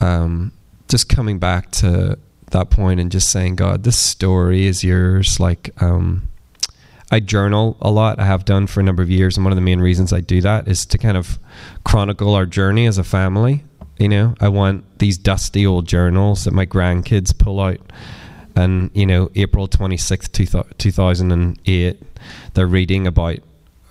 [0.00, 0.52] um,
[0.88, 2.18] just coming back to
[2.50, 5.40] that point and just saying, God, this story is yours.
[5.40, 6.28] Like, um,
[7.10, 8.20] I journal a lot.
[8.20, 10.20] I have done for a number of years, and one of the main reasons I
[10.20, 11.38] do that is to kind of
[11.84, 13.64] chronicle our journey as a family.
[13.98, 17.80] You know, I want these dusty old journals that my grandkids pull out,
[18.54, 22.00] and you know, April twenty sixth, two thousand and eight,
[22.54, 23.38] they're reading about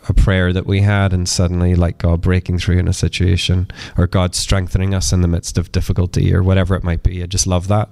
[0.08, 3.68] a prayer that we had and suddenly like God breaking through in a situation
[3.98, 7.22] or God strengthening us in the midst of difficulty or whatever it might be.
[7.22, 7.90] I just love that.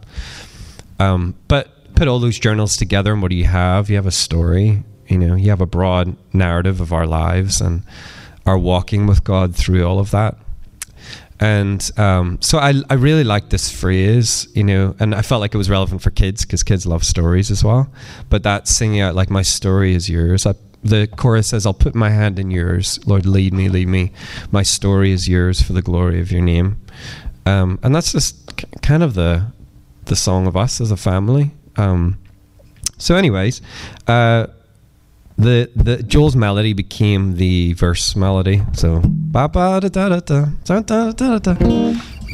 [0.99, 3.89] Um, but put all those journals together, and what do you have?
[3.89, 4.83] You have a story.
[5.07, 7.83] You know, you have a broad narrative of our lives and
[8.45, 10.37] our walking with God through all of that.
[11.39, 15.53] And um, so I, I really like this phrase, you know, and I felt like
[15.53, 17.91] it was relevant for kids because kids love stories as well.
[18.29, 20.47] But that singing out, like, my story is yours.
[20.47, 22.99] I, the chorus says, I'll put my hand in yours.
[23.05, 24.11] Lord, lead me, lead me.
[24.51, 26.81] My story is yours for the glory of your name.
[27.45, 29.51] Um, and that's just kind of the
[30.07, 31.51] the song of us as a family.
[31.75, 32.17] Um,
[32.97, 33.61] so, anyways,
[34.07, 34.47] uh,
[35.37, 38.63] the the Joel's melody became the verse melody.
[38.73, 39.01] So.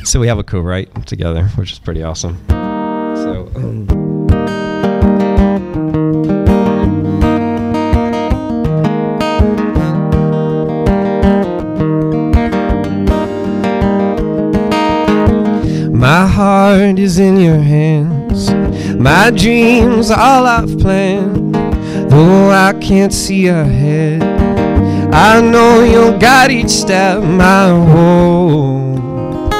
[0.06, 2.38] So we have a co-write together, which is pretty awesome.
[2.48, 3.52] So.
[3.56, 4.03] Um,
[16.44, 18.52] heart is in your hands.
[18.96, 21.56] My dreams, all I've planned.
[22.12, 24.22] Though I can't see ahead,
[25.14, 27.24] I know you'll guide each step.
[27.24, 29.54] My hope,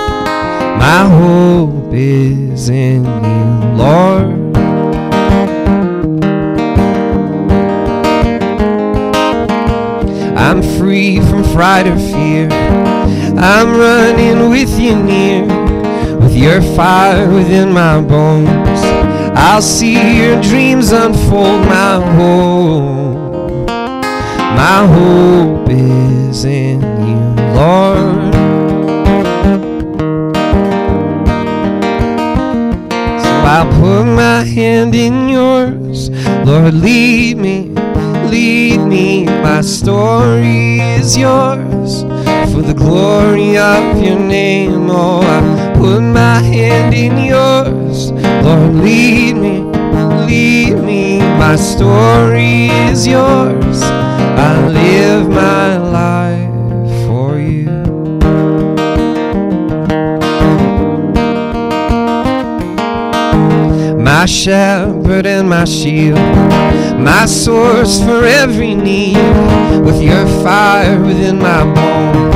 [0.86, 3.46] my hope is in you,
[3.84, 4.32] Lord.
[10.46, 12.50] I'm free from fright or fear.
[13.40, 15.63] I'm running with you near
[16.34, 18.82] with your fire within my bones.
[19.36, 21.62] I'll see your dreams unfold.
[21.66, 23.68] My hope,
[24.56, 27.20] my hope is in you,
[27.54, 28.34] Lord.
[33.22, 36.10] So I'll put my hand in yours,
[36.46, 36.74] Lord.
[36.74, 37.70] Lead me,
[38.30, 39.26] lead me.
[39.26, 42.13] My story is yours
[42.52, 44.90] for the glory of your name.
[44.90, 48.12] Oh, I put my hand in yours.
[48.46, 49.62] Lord, lead me,
[50.28, 51.20] lead me.
[51.20, 53.82] My story is yours.
[53.82, 57.70] I live my life for you.
[63.98, 66.18] My shepherd and my shield,
[67.04, 69.18] my source for every need.
[69.84, 72.36] With your fire within my bones,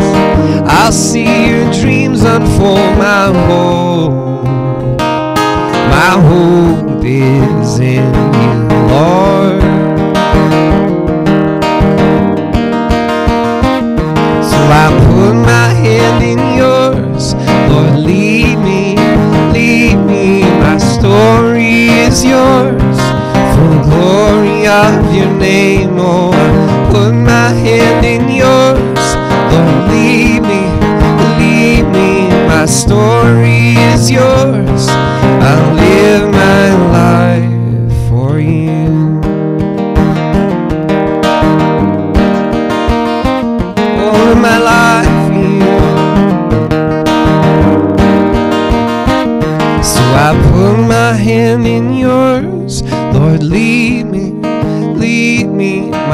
[0.70, 2.97] I'll see your dreams unfold.
[2.97, 4.43] My hope,
[5.89, 9.61] my hope is in you, Lord.
[14.43, 17.34] So I put my hand in yours,
[17.72, 18.95] Lord, lead me,
[19.53, 20.41] lead me.
[20.41, 22.97] My story is yours,
[23.55, 23.82] for the
[24.68, 25.95] of your name.
[25.97, 26.32] Oh,
[26.91, 29.07] put my hand in yours,
[29.51, 30.63] Lord, lead me,
[31.39, 32.30] lead me.
[32.47, 34.88] My story is yours.
[34.89, 39.07] I'll live my life for you.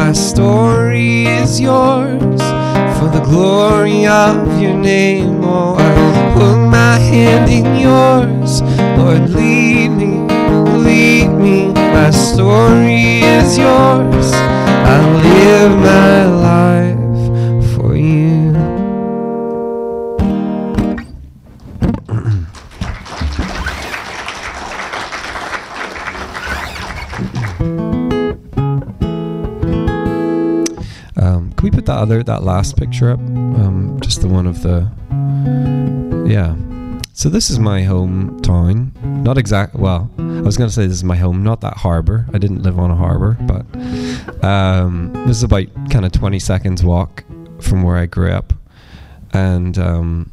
[0.06, 2.42] My story is yours,
[3.00, 5.40] for the glory of your name.
[5.46, 8.62] Oh, I put my hand in yours,
[8.98, 10.28] Lord, lead me,
[10.78, 11.72] lead me.
[11.72, 14.34] My story is yours.
[14.92, 18.43] I'll live my life for you.
[31.94, 33.20] That other, that last picture up?
[33.20, 34.90] Um, just the one of the,
[36.28, 36.56] yeah.
[37.14, 38.96] So this is my hometown.
[39.04, 39.76] Not exact.
[39.76, 42.26] Well, I was going to say this is my home, not that harbor.
[42.34, 43.66] I didn't live on a harbor, but
[44.44, 47.24] um, this is about kind of 20 seconds walk
[47.62, 48.54] from where I grew up,
[49.32, 50.32] and um,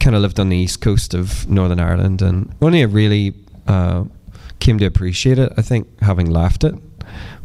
[0.00, 3.32] kind of lived on the east coast of Northern Ireland, and only I really
[3.66, 4.04] uh,
[4.60, 5.50] came to appreciate it.
[5.56, 6.74] I think having left it,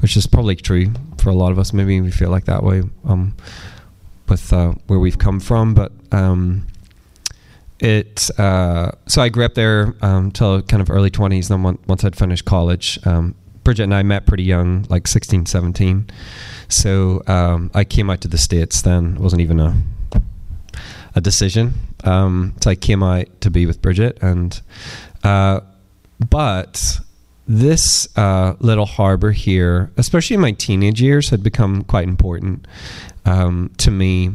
[0.02, 1.74] which is probably true for a lot of us.
[1.74, 3.36] Maybe we feel like that way um,
[4.28, 6.68] with uh, where we've come from, but um,
[7.80, 8.30] it.
[8.40, 11.50] Uh, so I grew up there um, till kind of early twenties.
[11.50, 16.10] Then once I'd finished college, um, Bridget and I met pretty young, like 16, 17.
[16.70, 18.82] So um, I came out to the states.
[18.82, 19.76] Then it wasn't even a
[21.16, 21.74] a decision.
[22.04, 24.60] Um, so I came out to be with Bridget, and
[25.24, 25.62] uh,
[26.30, 27.00] but
[27.50, 32.68] this uh, little harbor here, especially in my teenage years, had become quite important
[33.26, 34.30] um, to me.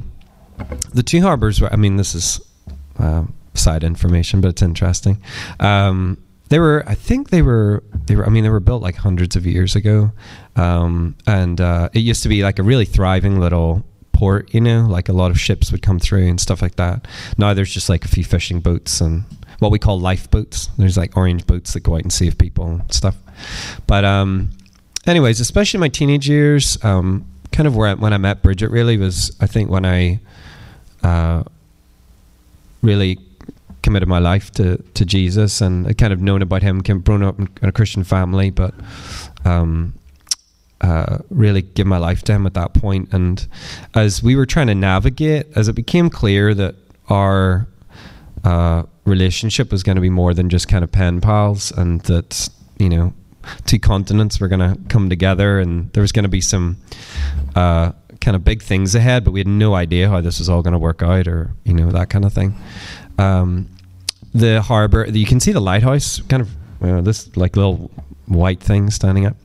[0.92, 2.40] The two harbors were, I mean, this is
[2.98, 5.22] uh, side information, but it's interesting.
[5.60, 8.96] Um, they were, I think they were, they were, I mean, they were built like
[8.96, 10.10] hundreds of years ago.
[10.56, 14.86] Um, and uh, it used to be like a really thriving little port, you know,
[14.88, 17.06] like a lot of ships would come through and stuff like that.
[17.38, 19.24] Now there's just like a few fishing boats and
[19.58, 20.66] what we call lifeboats.
[20.78, 23.16] There's like orange boats that go out and save people and stuff.
[23.86, 24.50] But um,
[25.06, 28.96] anyways, especially my teenage years, um, kind of where I, when I met Bridget really
[28.96, 30.20] was I think when I
[31.02, 31.44] uh,
[32.82, 33.18] really
[33.82, 37.22] committed my life to to Jesus and I kind of known about him, came grown
[37.22, 38.74] up in a Christian family, but
[39.44, 39.94] um,
[40.80, 43.12] uh, really give my life to him at that point.
[43.12, 43.46] And
[43.94, 46.74] as we were trying to navigate, as it became clear that
[47.08, 47.66] our
[48.42, 52.48] uh, relationship was going to be more than just kind of pen pals, and that
[52.78, 53.12] you know
[53.66, 56.76] two continents were going to come together, and there was going to be some
[57.54, 60.62] uh, kind of big things ahead, but we had no idea how this was all
[60.62, 62.54] going to work out, or you know that kind of thing.
[63.18, 63.68] Um,
[64.34, 66.50] the harbor, you can see the lighthouse, kind of
[66.80, 67.90] you know, this like little
[68.26, 69.36] white thing standing up,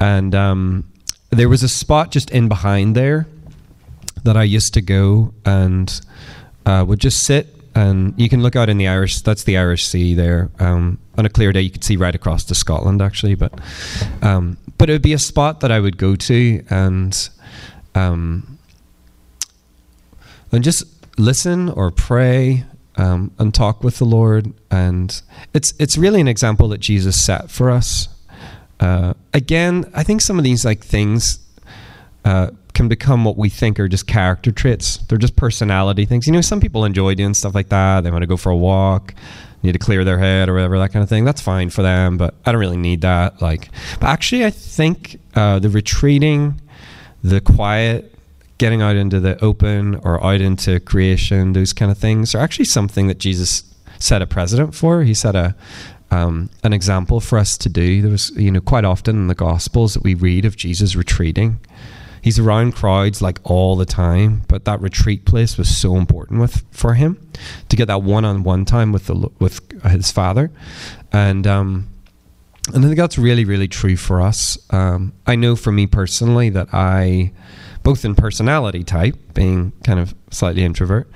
[0.00, 0.90] and um,
[1.30, 3.26] there was a spot just in behind there
[4.24, 6.00] that I used to go and
[6.64, 9.20] uh, would just sit and you can look out in the Irish.
[9.20, 10.50] That's the Irish Sea there.
[10.58, 13.34] Um, on a clear day, you could see right across to Scotland, actually.
[13.34, 13.52] But
[14.22, 17.28] um, but it would be a spot that I would go to and
[17.94, 18.58] um,
[20.50, 20.84] and just
[21.18, 22.64] listen or pray
[22.96, 24.54] um, and talk with the Lord.
[24.70, 25.20] And
[25.52, 28.08] it's it's really an example that Jesus set for us.
[28.80, 31.40] Uh, again, I think some of these like things.
[32.24, 34.98] Uh, can become what we think are just character traits.
[34.98, 36.26] They're just personality things.
[36.26, 38.04] You know, some people enjoy doing stuff like that.
[38.04, 39.14] They want to go for a walk,
[39.62, 41.24] need to clear their head or whatever, that kind of thing.
[41.24, 43.40] That's fine for them, but I don't really need that.
[43.40, 46.60] Like, but actually, I think uh, the retreating,
[47.24, 48.14] the quiet,
[48.58, 52.66] getting out into the open or out into creation, those kind of things are actually
[52.66, 53.64] something that Jesus
[53.98, 55.02] set a precedent for.
[55.02, 55.54] He set a
[56.10, 58.02] um, an example for us to do.
[58.02, 61.58] There was, you know, quite often in the Gospels that we read of Jesus retreating
[62.26, 66.64] he's around crowds like all the time but that retreat place was so important with
[66.72, 67.30] for him
[67.68, 70.50] to get that one-on-one time with the with his father
[71.12, 71.88] and um
[72.74, 74.58] and I think that's really, really true for us.
[74.70, 77.30] Um, I know for me personally that I,
[77.84, 81.08] both in personality type, being kind of slightly introvert,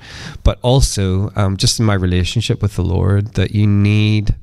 [0.45, 4.35] but also um, just in my relationship with the Lord, that you need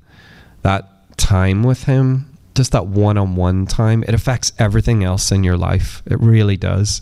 [0.61, 4.05] that time with Him, just that one on one time.
[4.07, 6.03] It affects everything else in your life.
[6.05, 7.01] It really does.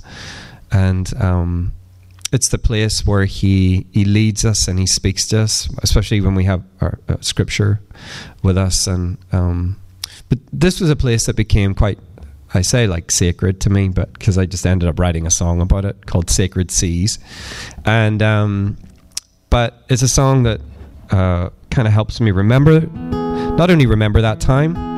[0.70, 1.72] And, um,
[2.32, 6.34] it's the place where he he leads us and he speaks to us, especially when
[6.34, 7.80] we have our uh, scripture
[8.42, 8.86] with us.
[8.86, 9.80] And um,
[10.28, 11.98] but this was a place that became quite,
[12.52, 15.60] I say like sacred to me, but because I just ended up writing a song
[15.60, 17.18] about it called "Sacred Seas,"
[17.84, 18.76] and um,
[19.48, 20.60] but it's a song that
[21.10, 22.80] uh, kind of helps me remember,
[23.56, 24.95] not only remember that time.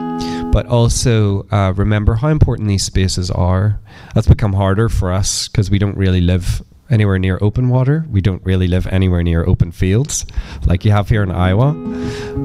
[0.52, 3.80] But also uh, remember how important these spaces are.
[4.14, 8.06] That's become harder for us because we don't really live anywhere near open water.
[8.10, 10.24] We don't really live anywhere near open fields
[10.66, 11.68] like you have here in Iowa.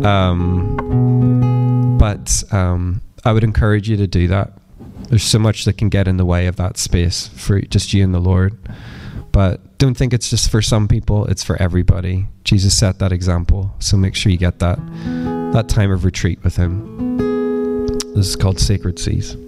[0.06, 4.54] Um, but um, I would encourage you to do that.
[5.10, 8.04] There's so much that can get in the way of that space for just you
[8.04, 8.58] and the Lord.
[9.32, 12.28] But don't think it's just for some people, it's for everybody.
[12.44, 13.76] Jesus set that example.
[13.80, 14.80] So make sure you get that
[15.54, 17.33] that time of retreat with him.
[18.16, 19.34] This is called Sacred Seas.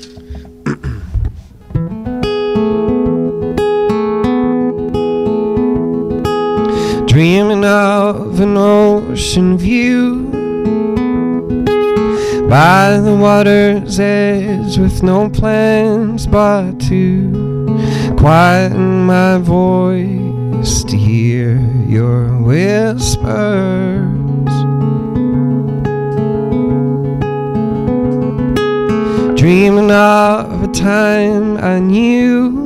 [7.05, 10.23] dreaming of an ocean view
[12.49, 22.41] by the water's edge with no plans but to quieten my voice to hear your
[22.41, 24.24] whispers.
[29.45, 32.65] Dreaming of a time I knew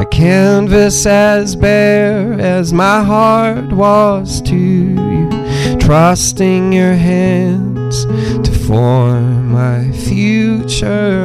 [0.00, 5.28] a canvas as bare as my heart was to you,
[5.78, 11.20] trusting your hands to form my future.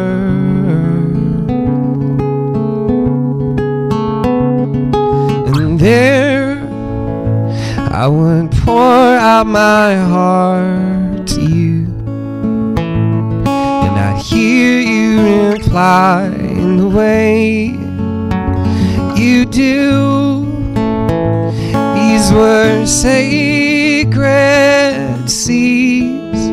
[5.55, 6.57] And there
[7.93, 11.76] I would pour out my heart to you,
[14.17, 17.65] I'd hear you reply in the way
[19.15, 20.43] you do.
[21.93, 24.17] These were sacred
[25.29, 26.49] seas.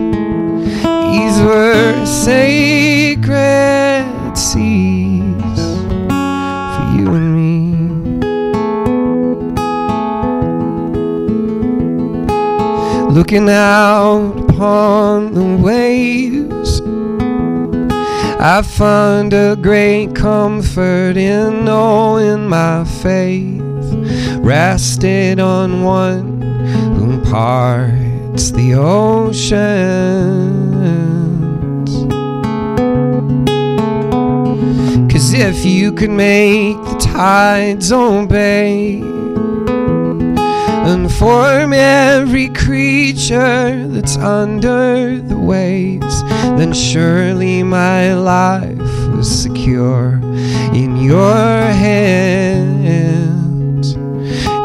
[1.08, 3.24] These were sacred
[4.36, 5.32] seas
[6.74, 7.56] for you and me.
[13.10, 16.43] Looking out upon the waves
[18.41, 23.62] I find a great comfort in knowing my faith
[24.39, 26.43] rested on one
[26.97, 29.45] who parts the oceans.
[35.11, 39.13] Cause if you could make the tides obey
[40.87, 46.22] and form every creature that's under the waves,
[46.59, 48.78] then surely my life
[49.16, 50.20] was secure
[50.74, 51.35] in your
[51.87, 53.14] hands,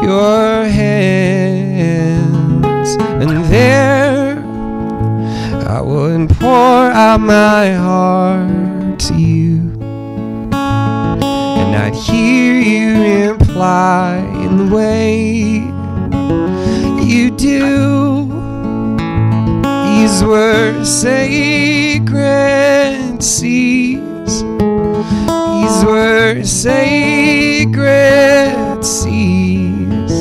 [0.02, 1.70] your hands.
[3.00, 4.38] And there
[5.68, 9.72] I would pour out my heart to you,
[10.52, 15.79] and I'd hear you reply in the way
[17.30, 18.26] do.
[19.86, 22.10] These were sacred
[23.22, 24.42] seas.
[24.42, 26.84] These were sacred
[28.84, 30.12] seas.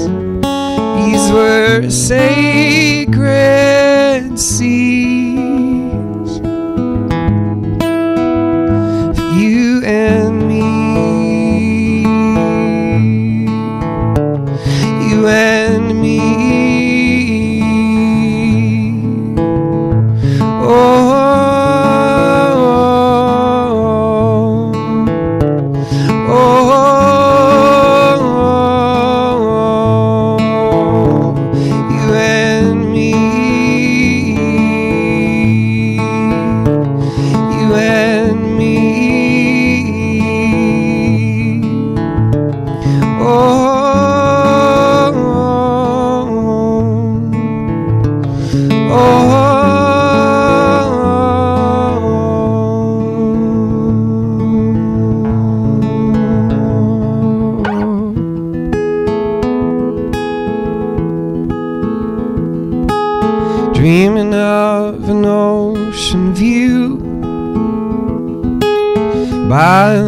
[0.98, 3.20] These were sacred
[4.40, 5.09] seas.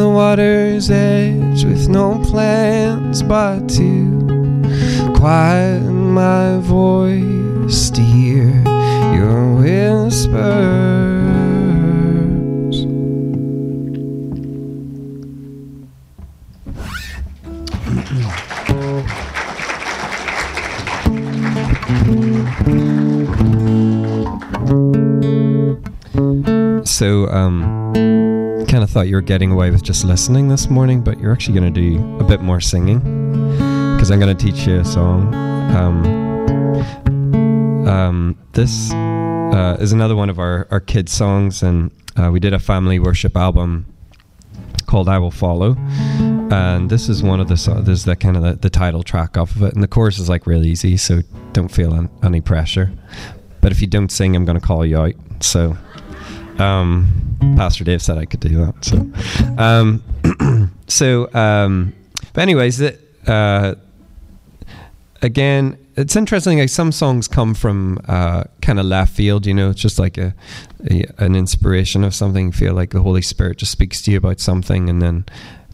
[0.02, 8.50] The water's edge with no plans but to quiet my voice to hear
[9.14, 10.42] your whispers.
[26.90, 28.11] So, um,
[28.72, 31.60] kind of thought you were getting away with just listening this morning, but you're actually
[31.60, 33.00] going to do a bit more singing
[33.98, 35.36] because I'm going to teach you a song.
[35.76, 36.06] Um,
[37.86, 42.54] um, this uh, is another one of our, our kids' songs, and uh, we did
[42.54, 43.94] a family worship album
[44.86, 45.76] called "I Will Follow,"
[46.50, 49.04] and this is one of the so- this is the kind of the, the title
[49.04, 52.10] track off of it, and the chorus is like real easy, so don't feel an,
[52.24, 52.94] any pressure.
[53.60, 55.14] But if you don't sing, I'm going to call you out.
[55.42, 55.76] So.
[56.62, 58.86] Um, Pastor Dave said I could do that.
[58.86, 58.98] So,
[59.58, 61.94] um, so, um,
[62.34, 63.76] but anyways, it, uh,
[65.22, 66.60] again, it's interesting.
[66.60, 69.46] Like some songs come from uh, kind of left field.
[69.46, 70.34] You know, it's just like a,
[70.90, 72.48] a, an inspiration of something.
[72.48, 75.26] You feel like the Holy Spirit just speaks to you about something, and then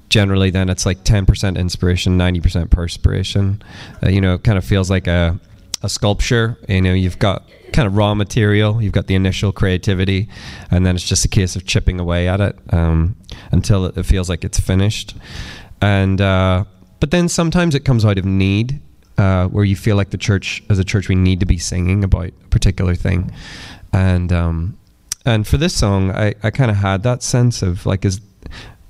[0.09, 3.61] generally, then it's like ten percent inspiration, ninety percent perspiration.
[4.03, 5.39] Uh, you know, it kind of feels like a
[5.83, 6.57] a sculpture.
[6.67, 7.43] You know, you've got
[7.73, 10.29] kind of raw material, you've got the initial creativity,
[10.71, 13.15] and then it's just a case of chipping away at it um,
[13.51, 15.15] until it, feels like it's finished.
[15.81, 16.65] And uh,
[16.99, 18.81] but then sometimes it comes out of need,
[19.17, 22.03] uh, where you feel like the church, as a church, we need to be singing
[22.03, 23.31] about a particular thing,
[23.93, 24.77] and um,
[25.25, 28.21] and for this song, I, I kind of had that sense of like as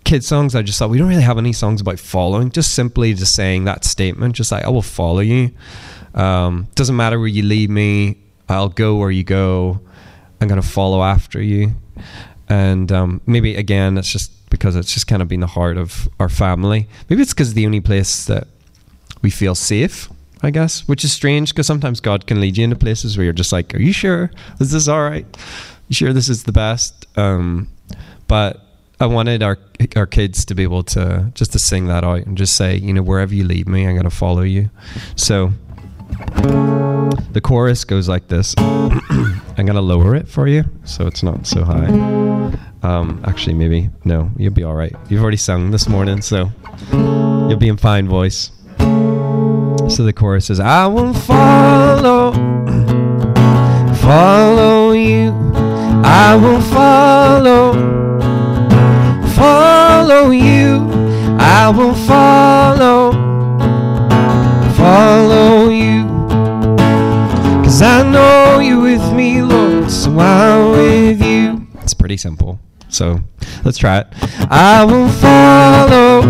[0.03, 3.13] kids songs i just thought we don't really have any songs about following just simply
[3.13, 5.51] just saying that statement just like i will follow you.
[6.17, 8.17] Um, doesn't matter where you lead me,
[8.49, 9.79] I'll go where you go.
[10.39, 11.73] I'm going to follow after you.
[12.49, 16.07] And um, maybe again, it's just because it's just kind of been the heart of
[16.19, 16.87] our family.
[17.09, 18.47] Maybe it's because the only place that
[19.21, 20.09] we feel safe,
[20.41, 23.33] I guess, which is strange because sometimes God can lead you into places where you're
[23.33, 24.31] just like, Are you sure?
[24.59, 25.25] Is this all right?
[25.89, 27.05] You sure this is the best?
[27.17, 27.67] Um,
[28.27, 28.61] but
[28.99, 29.57] I wanted our
[29.95, 32.93] our kids to be able to just to sing that out and just say, you
[32.93, 34.69] know, wherever you lead me, I'm going to follow you.
[35.15, 35.51] So
[37.31, 38.53] the chorus goes like this.
[38.57, 41.87] I'm gonna lower it for you so it's not so high.
[42.83, 44.95] Um, actually, maybe no, you'll be all right.
[45.09, 46.51] You've already sung this morning, so
[46.91, 48.51] you'll be in fine voice.
[48.79, 52.33] So the chorus is, "I will follow,
[53.95, 55.31] follow you.
[56.03, 57.73] I will follow,
[59.35, 60.87] follow you.
[61.39, 62.96] I will follow, follow
[68.81, 71.67] with me, Lord, so I'm with you.
[71.81, 72.59] It's pretty simple.
[72.89, 73.19] So
[73.63, 74.07] let's try it.
[74.49, 76.21] I will follow,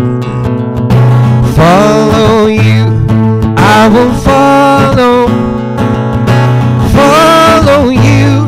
[1.54, 2.86] follow you.
[3.56, 5.28] I will follow,
[6.92, 8.46] follow you.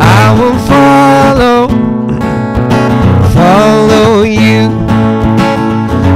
[0.00, 1.68] I will follow,
[3.32, 4.68] follow you.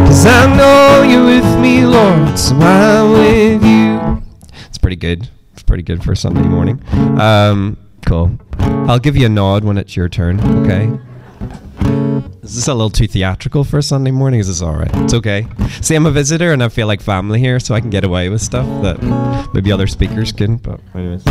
[0.07, 4.23] Cause I know you're with me, Lord, so I'm with you.
[4.69, 5.29] It's pretty good
[5.67, 6.83] pretty good for Sunday morning.
[7.21, 8.39] Um, cool.
[8.59, 10.41] I'll give you a nod when it's your turn.
[10.65, 10.91] Okay.
[12.43, 14.39] Is this a little too theatrical for a Sunday morning?
[14.41, 14.91] Is this all right?
[14.95, 15.47] It's okay.
[15.81, 18.29] See, I'm a visitor and I feel like family here, so I can get away
[18.29, 19.03] with stuff that
[19.53, 20.63] maybe other speakers couldn't.
[20.63, 21.25] But anyways.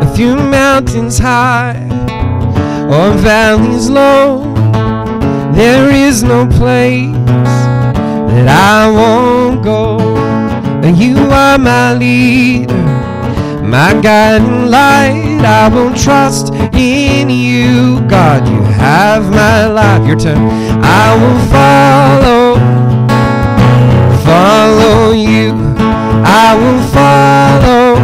[0.00, 2.07] A few mountains high
[2.88, 4.54] or valleys low.
[5.52, 7.12] There is no place
[8.32, 9.98] that I won't go.
[10.88, 12.74] You are my leader,
[13.62, 15.42] my guiding light.
[15.44, 18.48] I will trust in you, God.
[18.48, 20.06] You have my life.
[20.06, 20.38] Your turn.
[20.82, 22.56] I will follow,
[24.24, 25.52] follow you.
[26.24, 27.96] I will follow,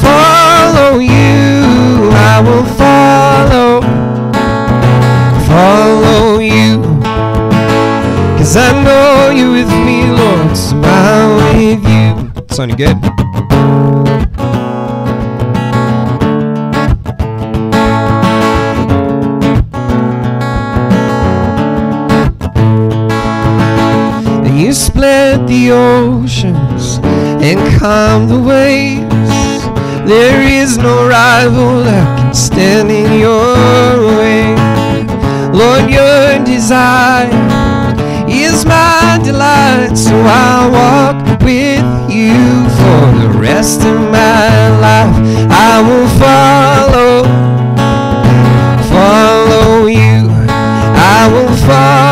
[0.00, 2.10] follow you.
[2.10, 2.87] I will follow,
[5.58, 6.80] follow you.
[8.38, 10.56] Cause I know you're with me, Lord,
[10.86, 12.10] I'm with you.
[12.54, 12.96] Sounding good.
[24.60, 26.98] You split the oceans
[27.48, 29.08] and calm the waves.
[30.08, 33.57] There is no rival that can stand in your
[36.68, 37.30] desire
[38.28, 39.96] is my delight.
[39.96, 41.80] So I'll walk with
[42.12, 45.16] you for the rest of my life.
[45.48, 47.24] I will follow,
[48.92, 50.28] follow you.
[51.16, 52.07] I will follow,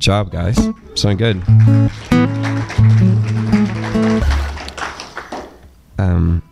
[0.00, 0.56] Good job, guys.
[0.94, 1.42] Sound good.
[5.98, 6.42] Um,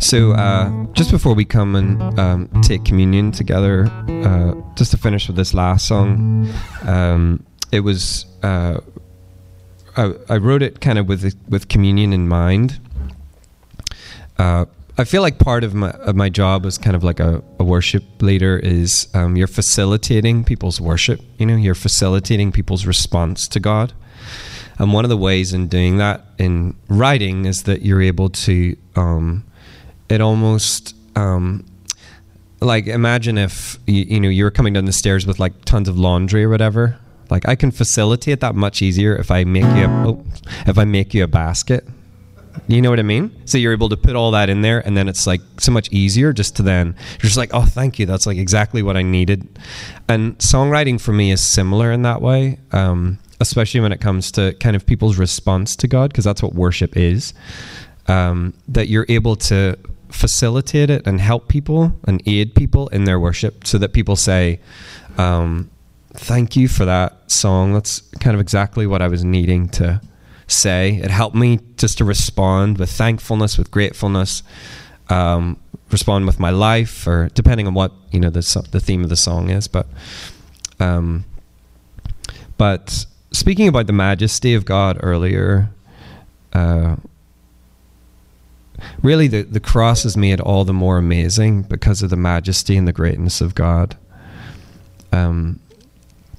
[0.00, 5.28] so, uh, just before we come and um, take communion together, uh, just to finish
[5.28, 6.52] with this last song,
[6.82, 8.80] um, it was uh,
[9.96, 12.80] I, I, wrote it kind of with with communion in mind.
[14.96, 17.64] I feel like part of my of my job as kind of like a, a
[17.64, 21.20] worship leader is um, you're facilitating people's worship.
[21.38, 23.92] You know, you're facilitating people's response to God.
[24.78, 28.76] And one of the ways in doing that in writing is that you're able to
[28.94, 29.44] um,
[30.08, 31.64] it almost um,
[32.60, 35.88] like imagine if you, you know you were coming down the stairs with like tons
[35.88, 36.98] of laundry or whatever.
[37.30, 40.24] Like I can facilitate that much easier if I make you a, oh,
[40.66, 41.84] if I make you a basket.
[42.66, 43.30] You know what I mean?
[43.44, 45.90] So you're able to put all that in there, and then it's like so much
[45.92, 48.06] easier just to then you're just like, oh, thank you.
[48.06, 49.46] That's like exactly what I needed.
[50.08, 54.54] And songwriting for me is similar in that way, um, especially when it comes to
[54.60, 57.34] kind of people's response to God, because that's what worship is.
[58.06, 59.78] Um, that you're able to
[60.10, 64.60] facilitate it and help people and aid people in their worship so that people say,
[65.18, 65.70] um,
[66.16, 67.72] Thank you for that song.
[67.72, 70.00] That's kind of exactly what I was needing to
[70.46, 70.96] say.
[71.02, 74.42] It helped me just to respond with thankfulness, with gratefulness,
[75.08, 75.58] um,
[75.90, 79.16] respond with my life, or depending on what you know the the theme of the
[79.16, 79.68] song is.
[79.68, 79.86] But,
[80.80, 81.24] um,
[82.56, 85.70] but speaking about the majesty of God earlier,
[86.52, 86.96] uh,
[89.02, 92.86] really the, the cross is made all the more amazing because of the majesty and
[92.86, 93.96] the greatness of God.
[95.12, 95.60] Um,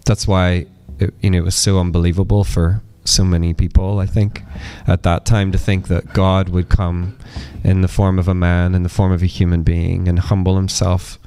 [0.05, 0.67] that's why
[0.99, 3.99] it, you know it was so unbelievable for so many people.
[3.99, 4.41] I think
[4.87, 7.17] at that time to think that God would come
[7.63, 10.55] in the form of a man, in the form of a human being, and humble
[10.55, 11.19] Himself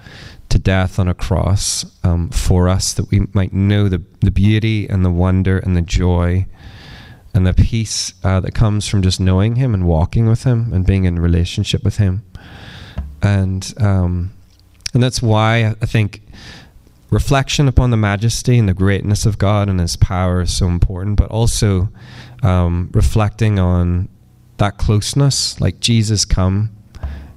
[0.49, 4.89] to death on a cross um, for us, that we might know the the beauty
[4.89, 6.47] and the wonder and the joy
[7.35, 10.87] and the peace uh, that comes from just knowing Him and walking with Him and
[10.87, 12.25] being in relationship with Him.
[13.23, 14.33] And um,
[14.95, 16.23] and that's why I think
[17.11, 21.17] reflection upon the majesty and the greatness of God and His power is so important,
[21.17, 21.89] but also
[22.43, 24.09] um, reflecting on
[24.59, 26.75] that closeness, like Jesus come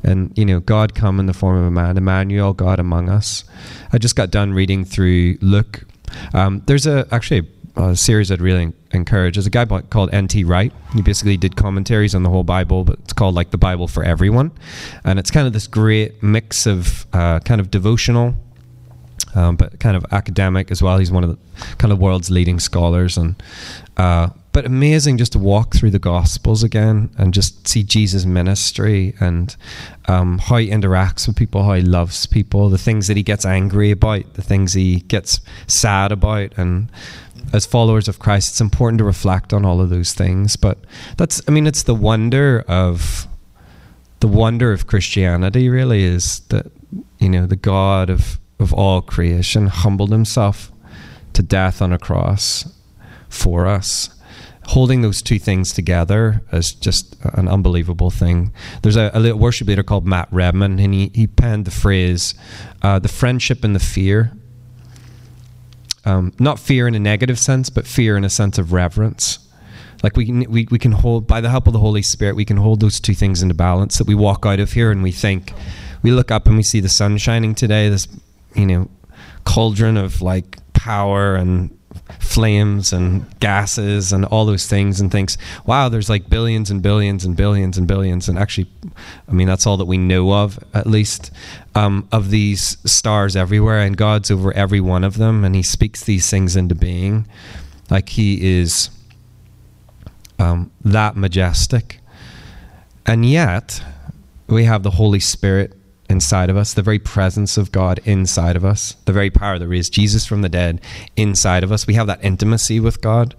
[0.04, 3.44] and you know God come in the form of a man, Emmanuel, God among us.
[3.94, 5.84] I just got done reading through Luke.
[6.34, 9.36] Um, there's a actually a series I'd really encourage.
[9.36, 10.44] There's a guy called N.T.
[10.44, 10.74] Wright.
[10.94, 14.04] He basically did commentaries on the whole Bible, but it's called like the Bible for
[14.04, 14.52] everyone,
[15.04, 18.36] and it's kind of this great mix of uh, kind of devotional,
[19.36, 20.98] um, but kind of academic as well.
[20.98, 23.42] He's one of the kind of world's leading scholars, and
[23.98, 29.14] uh, but amazing just to walk through the Gospels again and just see Jesus' ministry
[29.20, 29.56] and
[30.08, 33.46] um, how he interacts with people, how he loves people, the things that he gets
[33.46, 36.90] angry about, the things he gets sad about, and
[37.54, 40.56] as followers of Christ, it's important to reflect on all of those things.
[40.56, 40.78] But
[41.18, 43.28] that's, I mean, it's the wonder of
[44.20, 45.70] the wonder of Christianity.
[45.70, 46.72] Really, is that
[47.20, 50.72] you know the God of of all creation humbled Himself
[51.34, 52.72] to death on a cross
[53.30, 54.10] for us.
[54.68, 58.54] Holding those two things together is just an unbelievable thing.
[58.84, 62.36] There's a, a worship leader called Matt Redman, and he, he penned the phrase,
[62.82, 64.34] uh, the friendship and the fear
[66.06, 69.40] um, not fear in a negative sense, but fear in a sense of reverence.
[70.04, 72.46] Like we can, we, we can hold, by the help of the Holy Spirit, we
[72.46, 73.98] can hold those two things into balance.
[74.00, 75.54] That we walk out of here and we think,
[76.02, 78.08] we look up and we see the sun shining today, this,
[78.56, 78.90] you know,
[79.44, 81.78] cauldron of like power and
[82.20, 87.26] flames and gases and all those things and thinks, wow, there's like billions and billions
[87.26, 88.30] and billions and billions.
[88.30, 88.68] And actually,
[89.28, 91.32] I mean, that's all that we know of, at least,
[91.76, 93.80] um, of these stars everywhere.
[93.80, 95.44] And God's over every one of them.
[95.44, 97.28] And He speaks these things into being.
[97.90, 98.90] Like He is
[100.40, 102.00] um, that majestic.
[103.06, 103.84] And yet,
[104.48, 105.74] we have the Holy Spirit
[106.12, 109.68] inside of us, the very presence of God inside of us, the very power that
[109.68, 110.80] raised Jesus from the dead
[111.16, 111.88] inside of us.
[111.88, 113.34] We have that intimacy with God.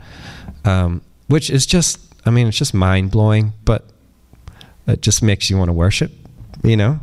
[0.65, 1.03] Um,
[1.33, 3.87] which is just, I mean, it's just mind blowing, but
[4.87, 6.13] it just makes you want to worship,
[6.63, 7.01] you know?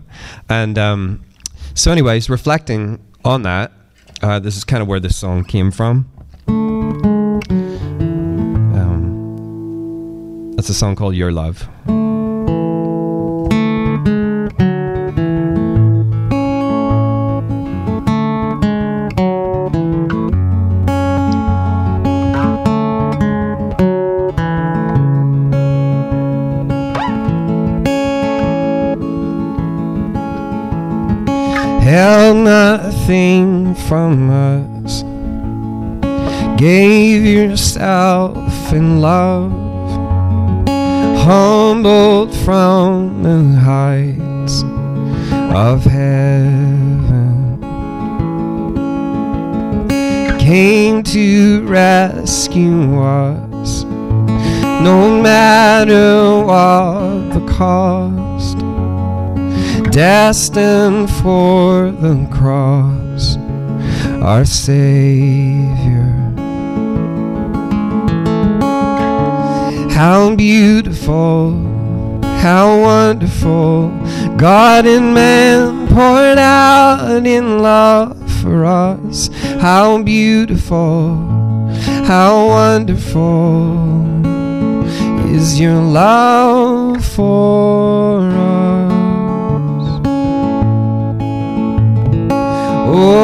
[0.47, 1.26] And um,
[1.74, 3.72] so, anyways, reflecting on that,
[4.22, 6.11] uh, this is kind of where this song came from.
[8.78, 11.67] Um, that's a song called Your Love.
[31.89, 35.01] Held nothing from us,
[36.55, 39.51] gave yourself in love,
[41.25, 44.61] humbled from the heights
[45.51, 47.59] of heaven,
[50.39, 53.83] came to rescue us,
[54.83, 58.28] no matter what the cost
[59.91, 63.37] destined for the cross,
[64.21, 66.13] our Savior.
[69.91, 71.51] How beautiful,
[72.21, 73.89] how wonderful,
[74.37, 79.29] God and man poured out in love for us.
[79.59, 81.15] How beautiful,
[82.05, 84.25] how wonderful
[85.35, 88.49] is your love for us.
[92.91, 93.19] Oh.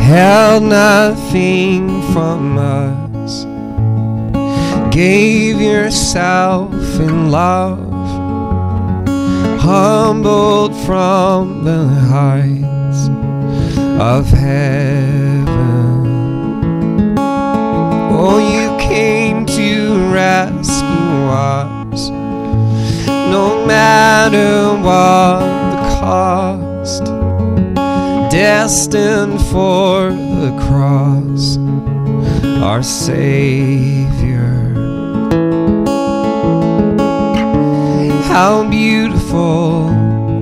[0.00, 3.44] Held nothing from us,
[4.90, 7.92] gave yourself in love,
[9.60, 13.08] humbled from the heights
[14.00, 15.49] of heaven.
[18.22, 22.10] Oh, you came to rescue us,
[23.08, 25.40] no matter what
[25.72, 27.04] the cost,
[28.30, 31.56] destined for the cross,
[32.62, 34.74] our Savior.
[38.24, 39.88] How beautiful,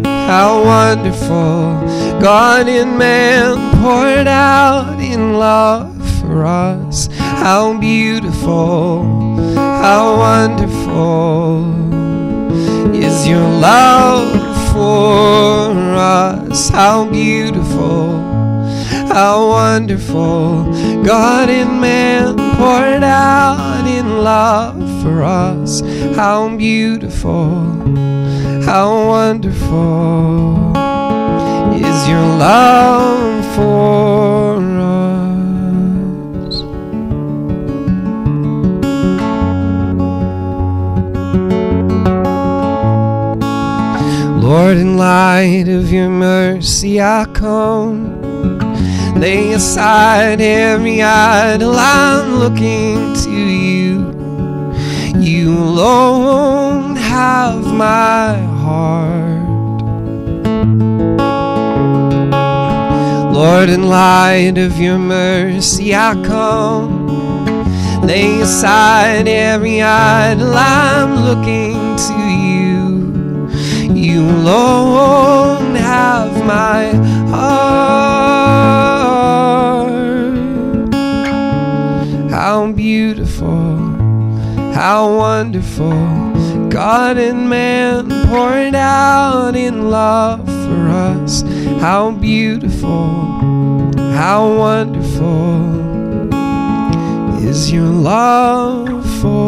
[0.03, 7.08] how wonderful, God in man poured out in love for us.
[7.51, 11.64] How beautiful, how wonderful
[12.94, 14.36] is your love
[14.70, 16.68] for us.
[16.68, 18.20] How beautiful,
[19.14, 25.80] how wonderful, God in man poured out in love for us.
[26.14, 27.64] How beautiful,
[28.66, 30.76] how wonderful
[31.72, 34.68] is your love for
[44.49, 48.18] Lord, in light of your mercy, I come.
[49.20, 54.09] Lay aside every idol, I'm looking to you.
[55.20, 59.82] You alone have my heart.
[63.34, 67.07] Lord, in light of your mercy, I come.
[68.01, 72.78] Lay aside every idol, I'm looking to you.
[74.09, 76.93] You alone have my
[77.29, 77.99] heart.
[82.31, 83.77] How beautiful,
[84.73, 85.93] how wonderful,
[86.71, 91.43] God and man poured out in love for us.
[91.83, 95.85] How beautiful, how wonderful
[97.47, 98.89] is your love
[99.21, 99.47] for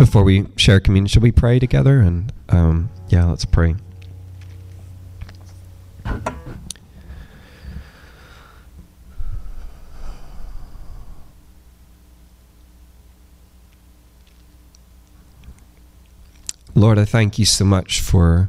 [0.00, 2.00] before we share communion, should we pray together?
[2.00, 3.74] And um, yeah, let's pray.
[16.74, 18.48] Lord, I thank you so much for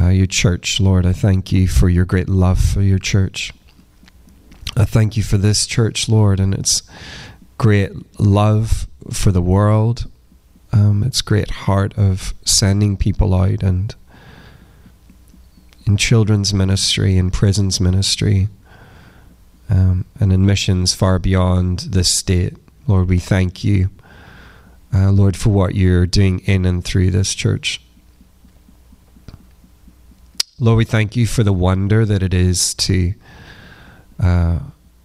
[0.00, 0.80] uh, your church.
[0.80, 3.52] Lord, I thank you for your great love for your church.
[4.74, 6.82] I thank you for this church, Lord, and its
[7.58, 10.10] great love for the world,
[10.78, 13.94] um, its great heart of sending people out and
[15.86, 18.48] in children's ministry, in prisons ministry,
[19.70, 22.56] um, and in missions far beyond this state.
[22.86, 23.90] Lord, we thank you,
[24.94, 27.80] uh, Lord, for what you're doing in and through this church.
[30.60, 33.14] Lord, we thank you for the wonder that it is to
[34.20, 34.58] uh,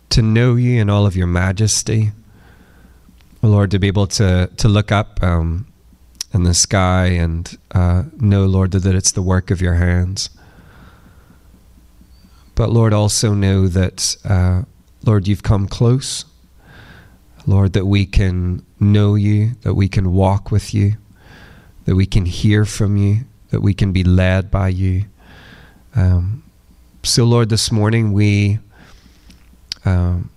[0.09, 2.11] to know you in all of your majesty.
[3.50, 5.68] Lord, to be able to to look up um,
[6.34, 10.30] in the sky and uh, know, Lord, that, it's the work of your hands.
[12.56, 14.64] But Lord, also know that, uh,
[15.06, 16.26] Lord, you've come close.
[17.46, 20.96] Lord, that we can know you, that we can walk with you,
[21.86, 25.06] that we can hear from you, that we can be led by you.
[25.96, 26.44] Um,
[27.04, 28.60] so, Lord, this morning we,
[29.84, 30.30] um,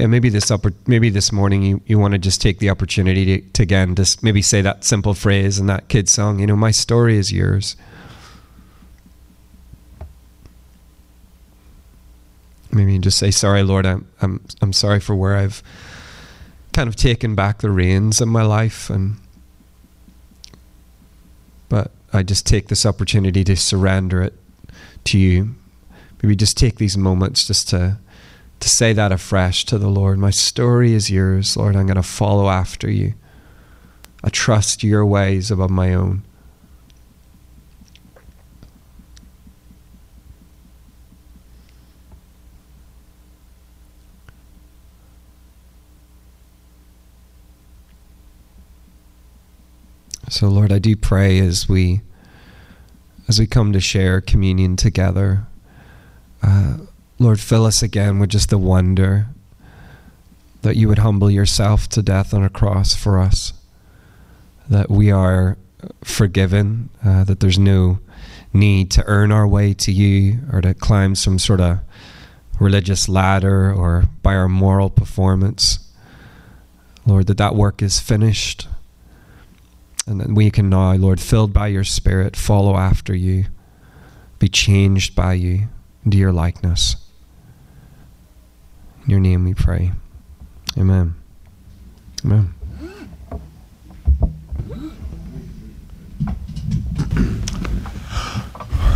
[0.00, 3.40] and maybe this upper, maybe this morning you, you want to just take the opportunity
[3.40, 6.40] to, to again just maybe say that simple phrase in that kid song.
[6.40, 7.76] You know, my story is yours.
[12.72, 15.62] maybe just say, "Sorry, Lord, I'm I'm I'm sorry for where I've
[16.72, 19.16] kind of taken back the reins in my life, and
[21.68, 24.34] but I just take this opportunity to surrender it
[25.04, 25.54] to you.
[26.22, 27.98] Maybe just take these moments just to
[28.60, 30.18] to say that afresh to the Lord.
[30.18, 31.76] My story is yours, Lord.
[31.76, 33.14] I'm going to follow after you.
[34.22, 36.22] I trust your ways above my own.
[50.30, 52.02] So Lord, I do pray as we
[53.28, 55.46] as we come to share communion together,
[56.42, 56.78] uh,
[57.20, 59.26] Lord, fill us again with just the wonder
[60.62, 63.52] that you would humble yourself to death on a cross for us,
[64.70, 65.58] that we are
[66.02, 67.98] forgiven, uh, that there's no
[68.54, 71.80] need to earn our way to you or to climb some sort of
[72.58, 75.92] religious ladder or by our moral performance.
[77.04, 78.66] Lord, that that work is finished
[80.06, 83.44] and that we can now, Lord, filled by your Spirit, follow after you,
[84.38, 85.68] be changed by you
[86.02, 86.96] into your likeness.
[89.04, 89.92] In your name we pray.
[90.78, 91.14] Amen.
[92.24, 92.54] Amen.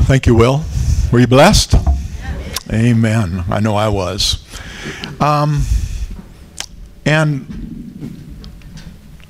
[0.04, 0.62] Thank you, Will.
[1.10, 1.74] Were you blessed?
[2.70, 3.44] Amen.
[3.48, 4.44] I know I was.
[5.20, 5.62] Um,
[7.06, 7.46] and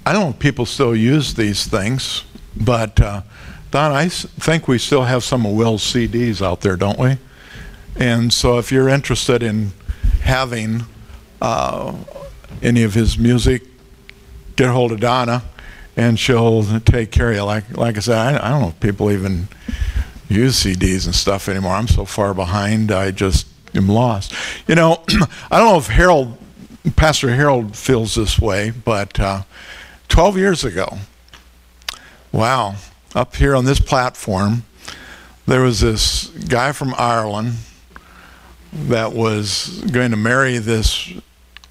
[0.04, 2.24] I don't know if people still use these things,
[2.56, 3.22] but uh,
[3.70, 7.18] Don, I think we still have some of Will's CDs out there, don't we?
[7.96, 9.72] And so if you're interested in
[10.24, 10.84] having
[11.40, 11.94] uh,
[12.62, 13.62] any of his music,
[14.56, 15.42] get a hold of Donna
[15.96, 17.42] and she'll take care of you.
[17.42, 19.48] Like, like I said, I, I don't know if people even
[20.28, 21.72] use CDs and stuff anymore.
[21.72, 24.34] I'm so far behind, I just am lost.
[24.66, 25.02] You know,
[25.50, 26.36] I don't know if Harold,
[26.96, 29.42] Pastor Harold feels this way, but uh,
[30.08, 30.98] 12 years ago,
[32.32, 32.76] wow,
[33.14, 34.64] up here on this platform,
[35.46, 37.54] there was this guy from Ireland
[38.74, 41.12] that was going to marry this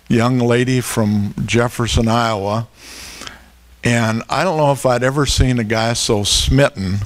[0.07, 2.67] young lady from Jefferson, Iowa.
[3.83, 6.99] And I don't know if I'd ever seen a guy so smitten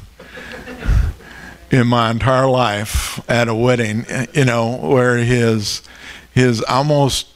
[1.72, 5.82] in my entire life at a wedding, you know, where his
[6.34, 7.28] his almost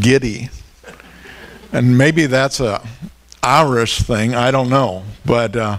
[0.00, 0.50] giddy
[1.72, 2.82] and maybe that's a
[3.42, 4.34] Irish thing.
[4.34, 5.78] I don't know, but uh,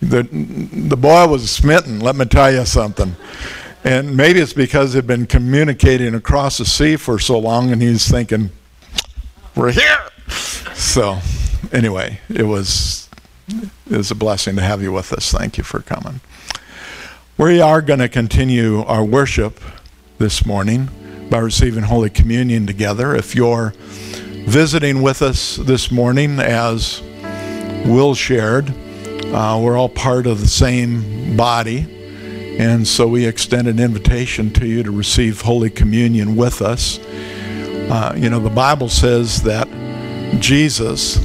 [0.00, 2.00] the the boy was smitten.
[2.00, 3.16] Let me tell you something.
[3.86, 8.10] And maybe it's because they've been communicating across the sea for so long, and he's
[8.10, 8.50] thinking,
[9.54, 10.00] "We're here."
[10.74, 11.20] So,
[11.70, 13.08] anyway, it was
[13.88, 15.30] it was a blessing to have you with us.
[15.30, 16.18] Thank you for coming.
[17.38, 19.60] We are going to continue our worship
[20.18, 20.88] this morning
[21.30, 23.14] by receiving Holy Communion together.
[23.14, 23.72] If you're
[24.48, 27.02] visiting with us this morning, as
[27.84, 28.68] Will shared,
[29.26, 31.95] uh, we're all part of the same body.
[32.58, 36.98] And so we extend an invitation to you to receive Holy Communion with us.
[36.98, 39.68] Uh, you know, the Bible says that
[40.40, 41.18] Jesus,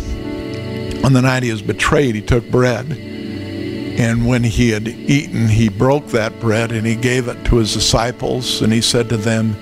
[1.03, 2.91] on the night he was betrayed, he took bread.
[2.91, 7.73] And when he had eaten, he broke that bread and he gave it to his
[7.73, 8.61] disciples.
[8.61, 9.55] And he said to them,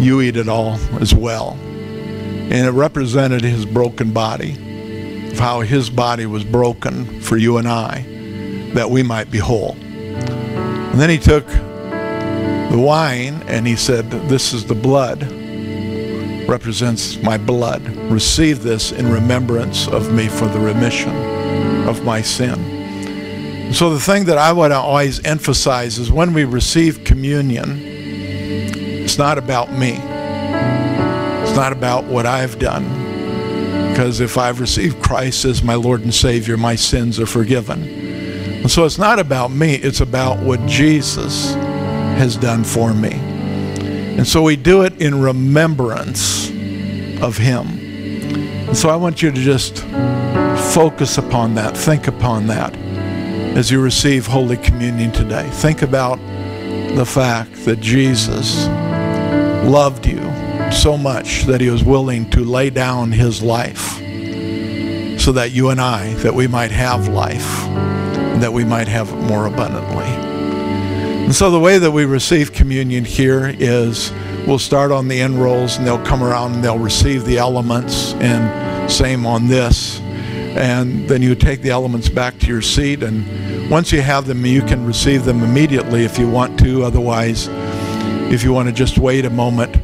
[0.00, 1.58] You eat it all as well
[2.48, 4.52] and it represented his broken body,
[5.32, 8.02] of how his body was broken for you and I,
[8.74, 9.76] that we might be whole.
[10.96, 15.20] And then he took the wine and he said, This is the blood,
[16.48, 17.86] represents my blood.
[18.10, 21.14] Receive this in remembrance of me for the remission
[21.86, 23.74] of my sin.
[23.74, 29.18] So, the thing that I want to always emphasize is when we receive communion, it's
[29.18, 29.98] not about me,
[31.42, 32.84] it's not about what I've done.
[33.90, 37.95] Because if I've received Christ as my Lord and Savior, my sins are forgiven.
[38.66, 43.12] And so, it's not about me, it's about what Jesus has done for me.
[43.12, 46.50] And so, we do it in remembrance
[47.22, 47.68] of Him.
[48.66, 49.84] And so, I want you to just
[50.74, 52.74] focus upon that, think upon that
[53.56, 55.48] as you receive Holy Communion today.
[55.52, 56.16] Think about
[56.96, 58.66] the fact that Jesus
[59.70, 60.18] loved you
[60.72, 64.00] so much that he was willing to lay down his life
[65.20, 67.65] so that you and I, that we might have life,
[68.40, 70.04] that we might have more abundantly.
[71.26, 74.12] And so the way that we receive communion here is
[74.46, 78.14] we'll start on the end rolls and they'll come around and they'll receive the elements
[78.20, 79.98] and same on this.
[79.98, 84.46] And then you take the elements back to your seat and once you have them
[84.46, 86.84] you can receive them immediately if you want to.
[86.84, 87.48] Otherwise
[88.30, 89.76] if you want to just wait a moment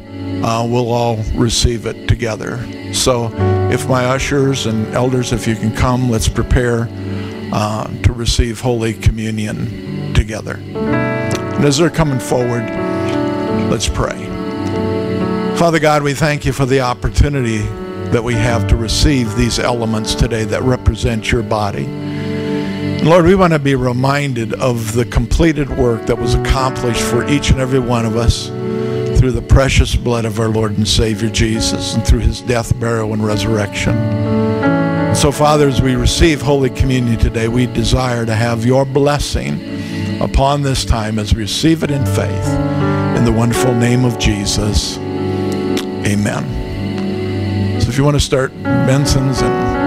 [0.45, 2.57] uh, we'll all receive it together.
[2.93, 3.29] So
[3.69, 6.87] if my ushers and elders if you can come let's prepare
[7.53, 12.69] uh, to receive holy communion together and as they're coming forward
[13.69, 14.25] let's pray
[15.55, 17.65] father god we thank you for the opportunity
[18.13, 21.87] that we have to receive these elements today that represent your body.
[23.03, 27.49] Lord, we want to be reminded of the completed work that was accomplished for each
[27.49, 28.49] and every one of us
[29.19, 33.13] through the precious blood of our Lord and Savior Jesus and through his death, burial,
[33.13, 34.82] and resurrection.
[35.15, 40.63] So, Father, as we receive Holy Communion today, we desire to have your blessing upon
[40.63, 42.47] this time as we receive it in faith.
[43.17, 44.97] In the wonderful name of Jesus,
[46.05, 47.79] amen.
[47.79, 49.82] So if you want to start Benson's and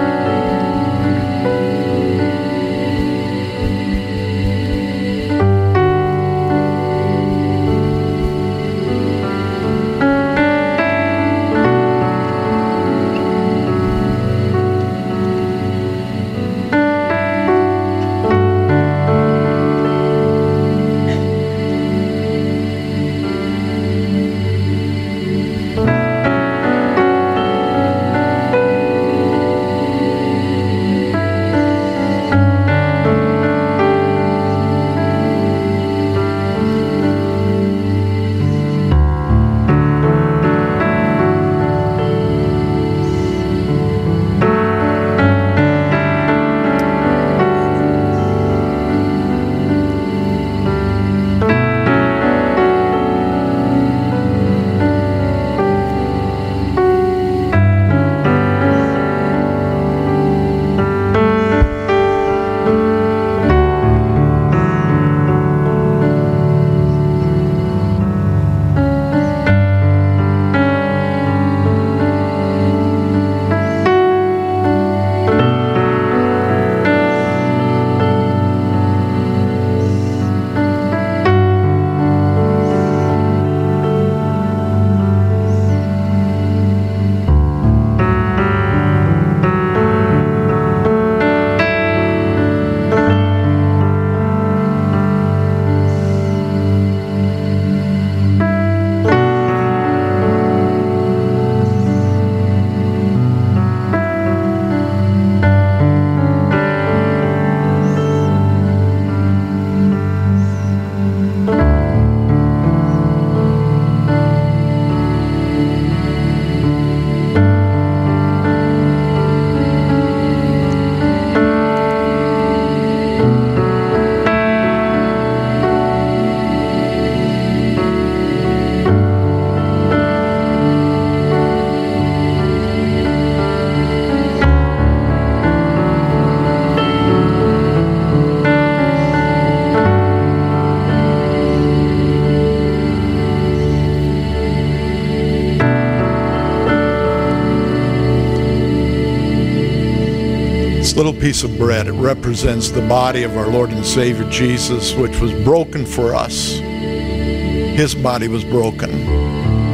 [150.96, 155.20] little piece of bread, it represents the body of our Lord and Savior Jesus, which
[155.20, 156.52] was broken for us.
[156.56, 158.90] His body was broken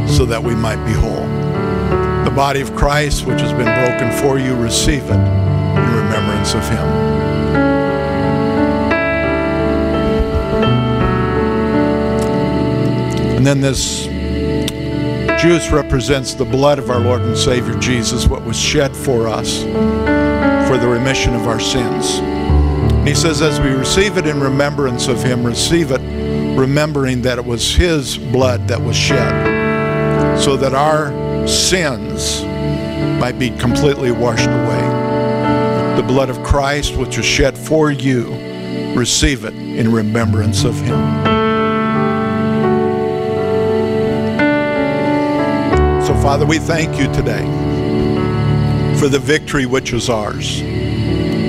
[0.09, 1.29] so that we might be whole.
[2.25, 6.69] The body of Christ, which has been broken for you, receive it in remembrance of
[6.69, 6.87] Him.
[13.37, 14.07] And then this
[15.41, 19.63] juice represents the blood of our Lord and Savior Jesus, what was shed for us
[20.73, 22.21] for the remission of our sins.
[22.21, 26.01] And he says, as we receive it in remembrance of him, receive it
[26.59, 32.43] remembering that it was his blood that was shed so that our sins
[33.21, 36.01] might be completely washed away.
[36.01, 38.33] The blood of Christ, which was shed for you,
[38.97, 40.97] receive it in remembrance of him.
[46.07, 47.72] So, Father, we thank you today
[49.03, 50.61] for the victory which is ours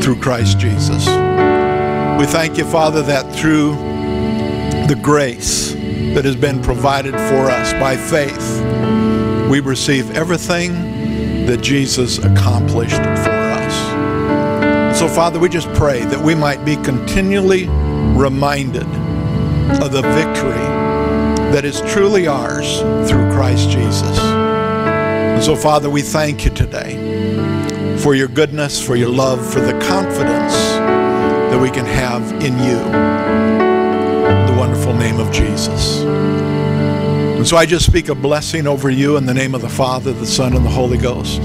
[0.03, 1.05] through Christ Jesus.
[1.05, 3.73] We thank you, Father, that through
[4.87, 5.73] the grace
[6.15, 8.59] that has been provided for us by faith,
[9.51, 14.97] we receive everything that Jesus accomplished for us.
[14.97, 17.67] So, Father, we just pray that we might be continually
[18.17, 18.87] reminded
[19.79, 20.65] of the victory
[21.53, 24.17] that is truly ours through Christ Jesus.
[24.17, 27.02] And so, Father, we thank you today
[28.03, 32.77] for your goodness, for your love, for the confidence that we can have in you.
[34.27, 36.01] In the wonderful name of Jesus.
[36.01, 40.11] And so I just speak a blessing over you in the name of the Father,
[40.11, 41.41] the Son, and the Holy Ghost.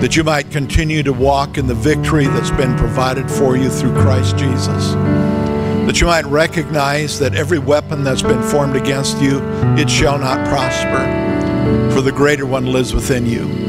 [0.00, 3.92] That you might continue to walk in the victory that's been provided for you through
[4.00, 4.92] Christ Jesus.
[4.94, 9.42] That you might recognize that every weapon that's been formed against you,
[9.76, 13.65] it shall not prosper, for the greater one lives within you.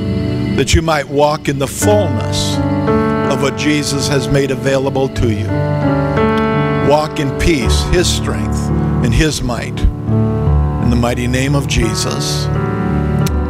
[0.57, 2.57] That you might walk in the fullness
[3.31, 5.45] of what Jesus has made available to you.
[6.89, 8.57] Walk in peace, His strength,
[9.05, 9.79] and His might.
[9.79, 12.47] In the mighty name of Jesus.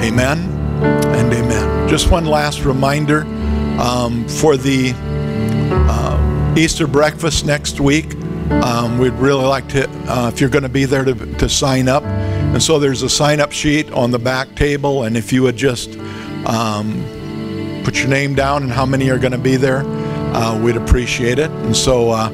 [0.01, 0.37] Amen
[0.83, 1.87] and amen.
[1.87, 3.21] Just one last reminder
[3.79, 8.15] um, for the uh, Easter breakfast next week.
[8.51, 11.87] Um, we'd really like to, uh, if you're going to be there, to, to sign
[11.87, 12.03] up.
[12.03, 15.03] And so there's a sign up sheet on the back table.
[15.03, 15.96] And if you would just
[16.45, 19.83] um, put your name down and how many are going to be there,
[20.35, 21.49] uh, we'd appreciate it.
[21.51, 22.29] And so uh,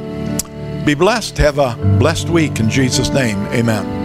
[0.85, 1.37] be blessed.
[1.37, 3.37] Have a blessed week in Jesus' name.
[3.47, 4.02] Amen.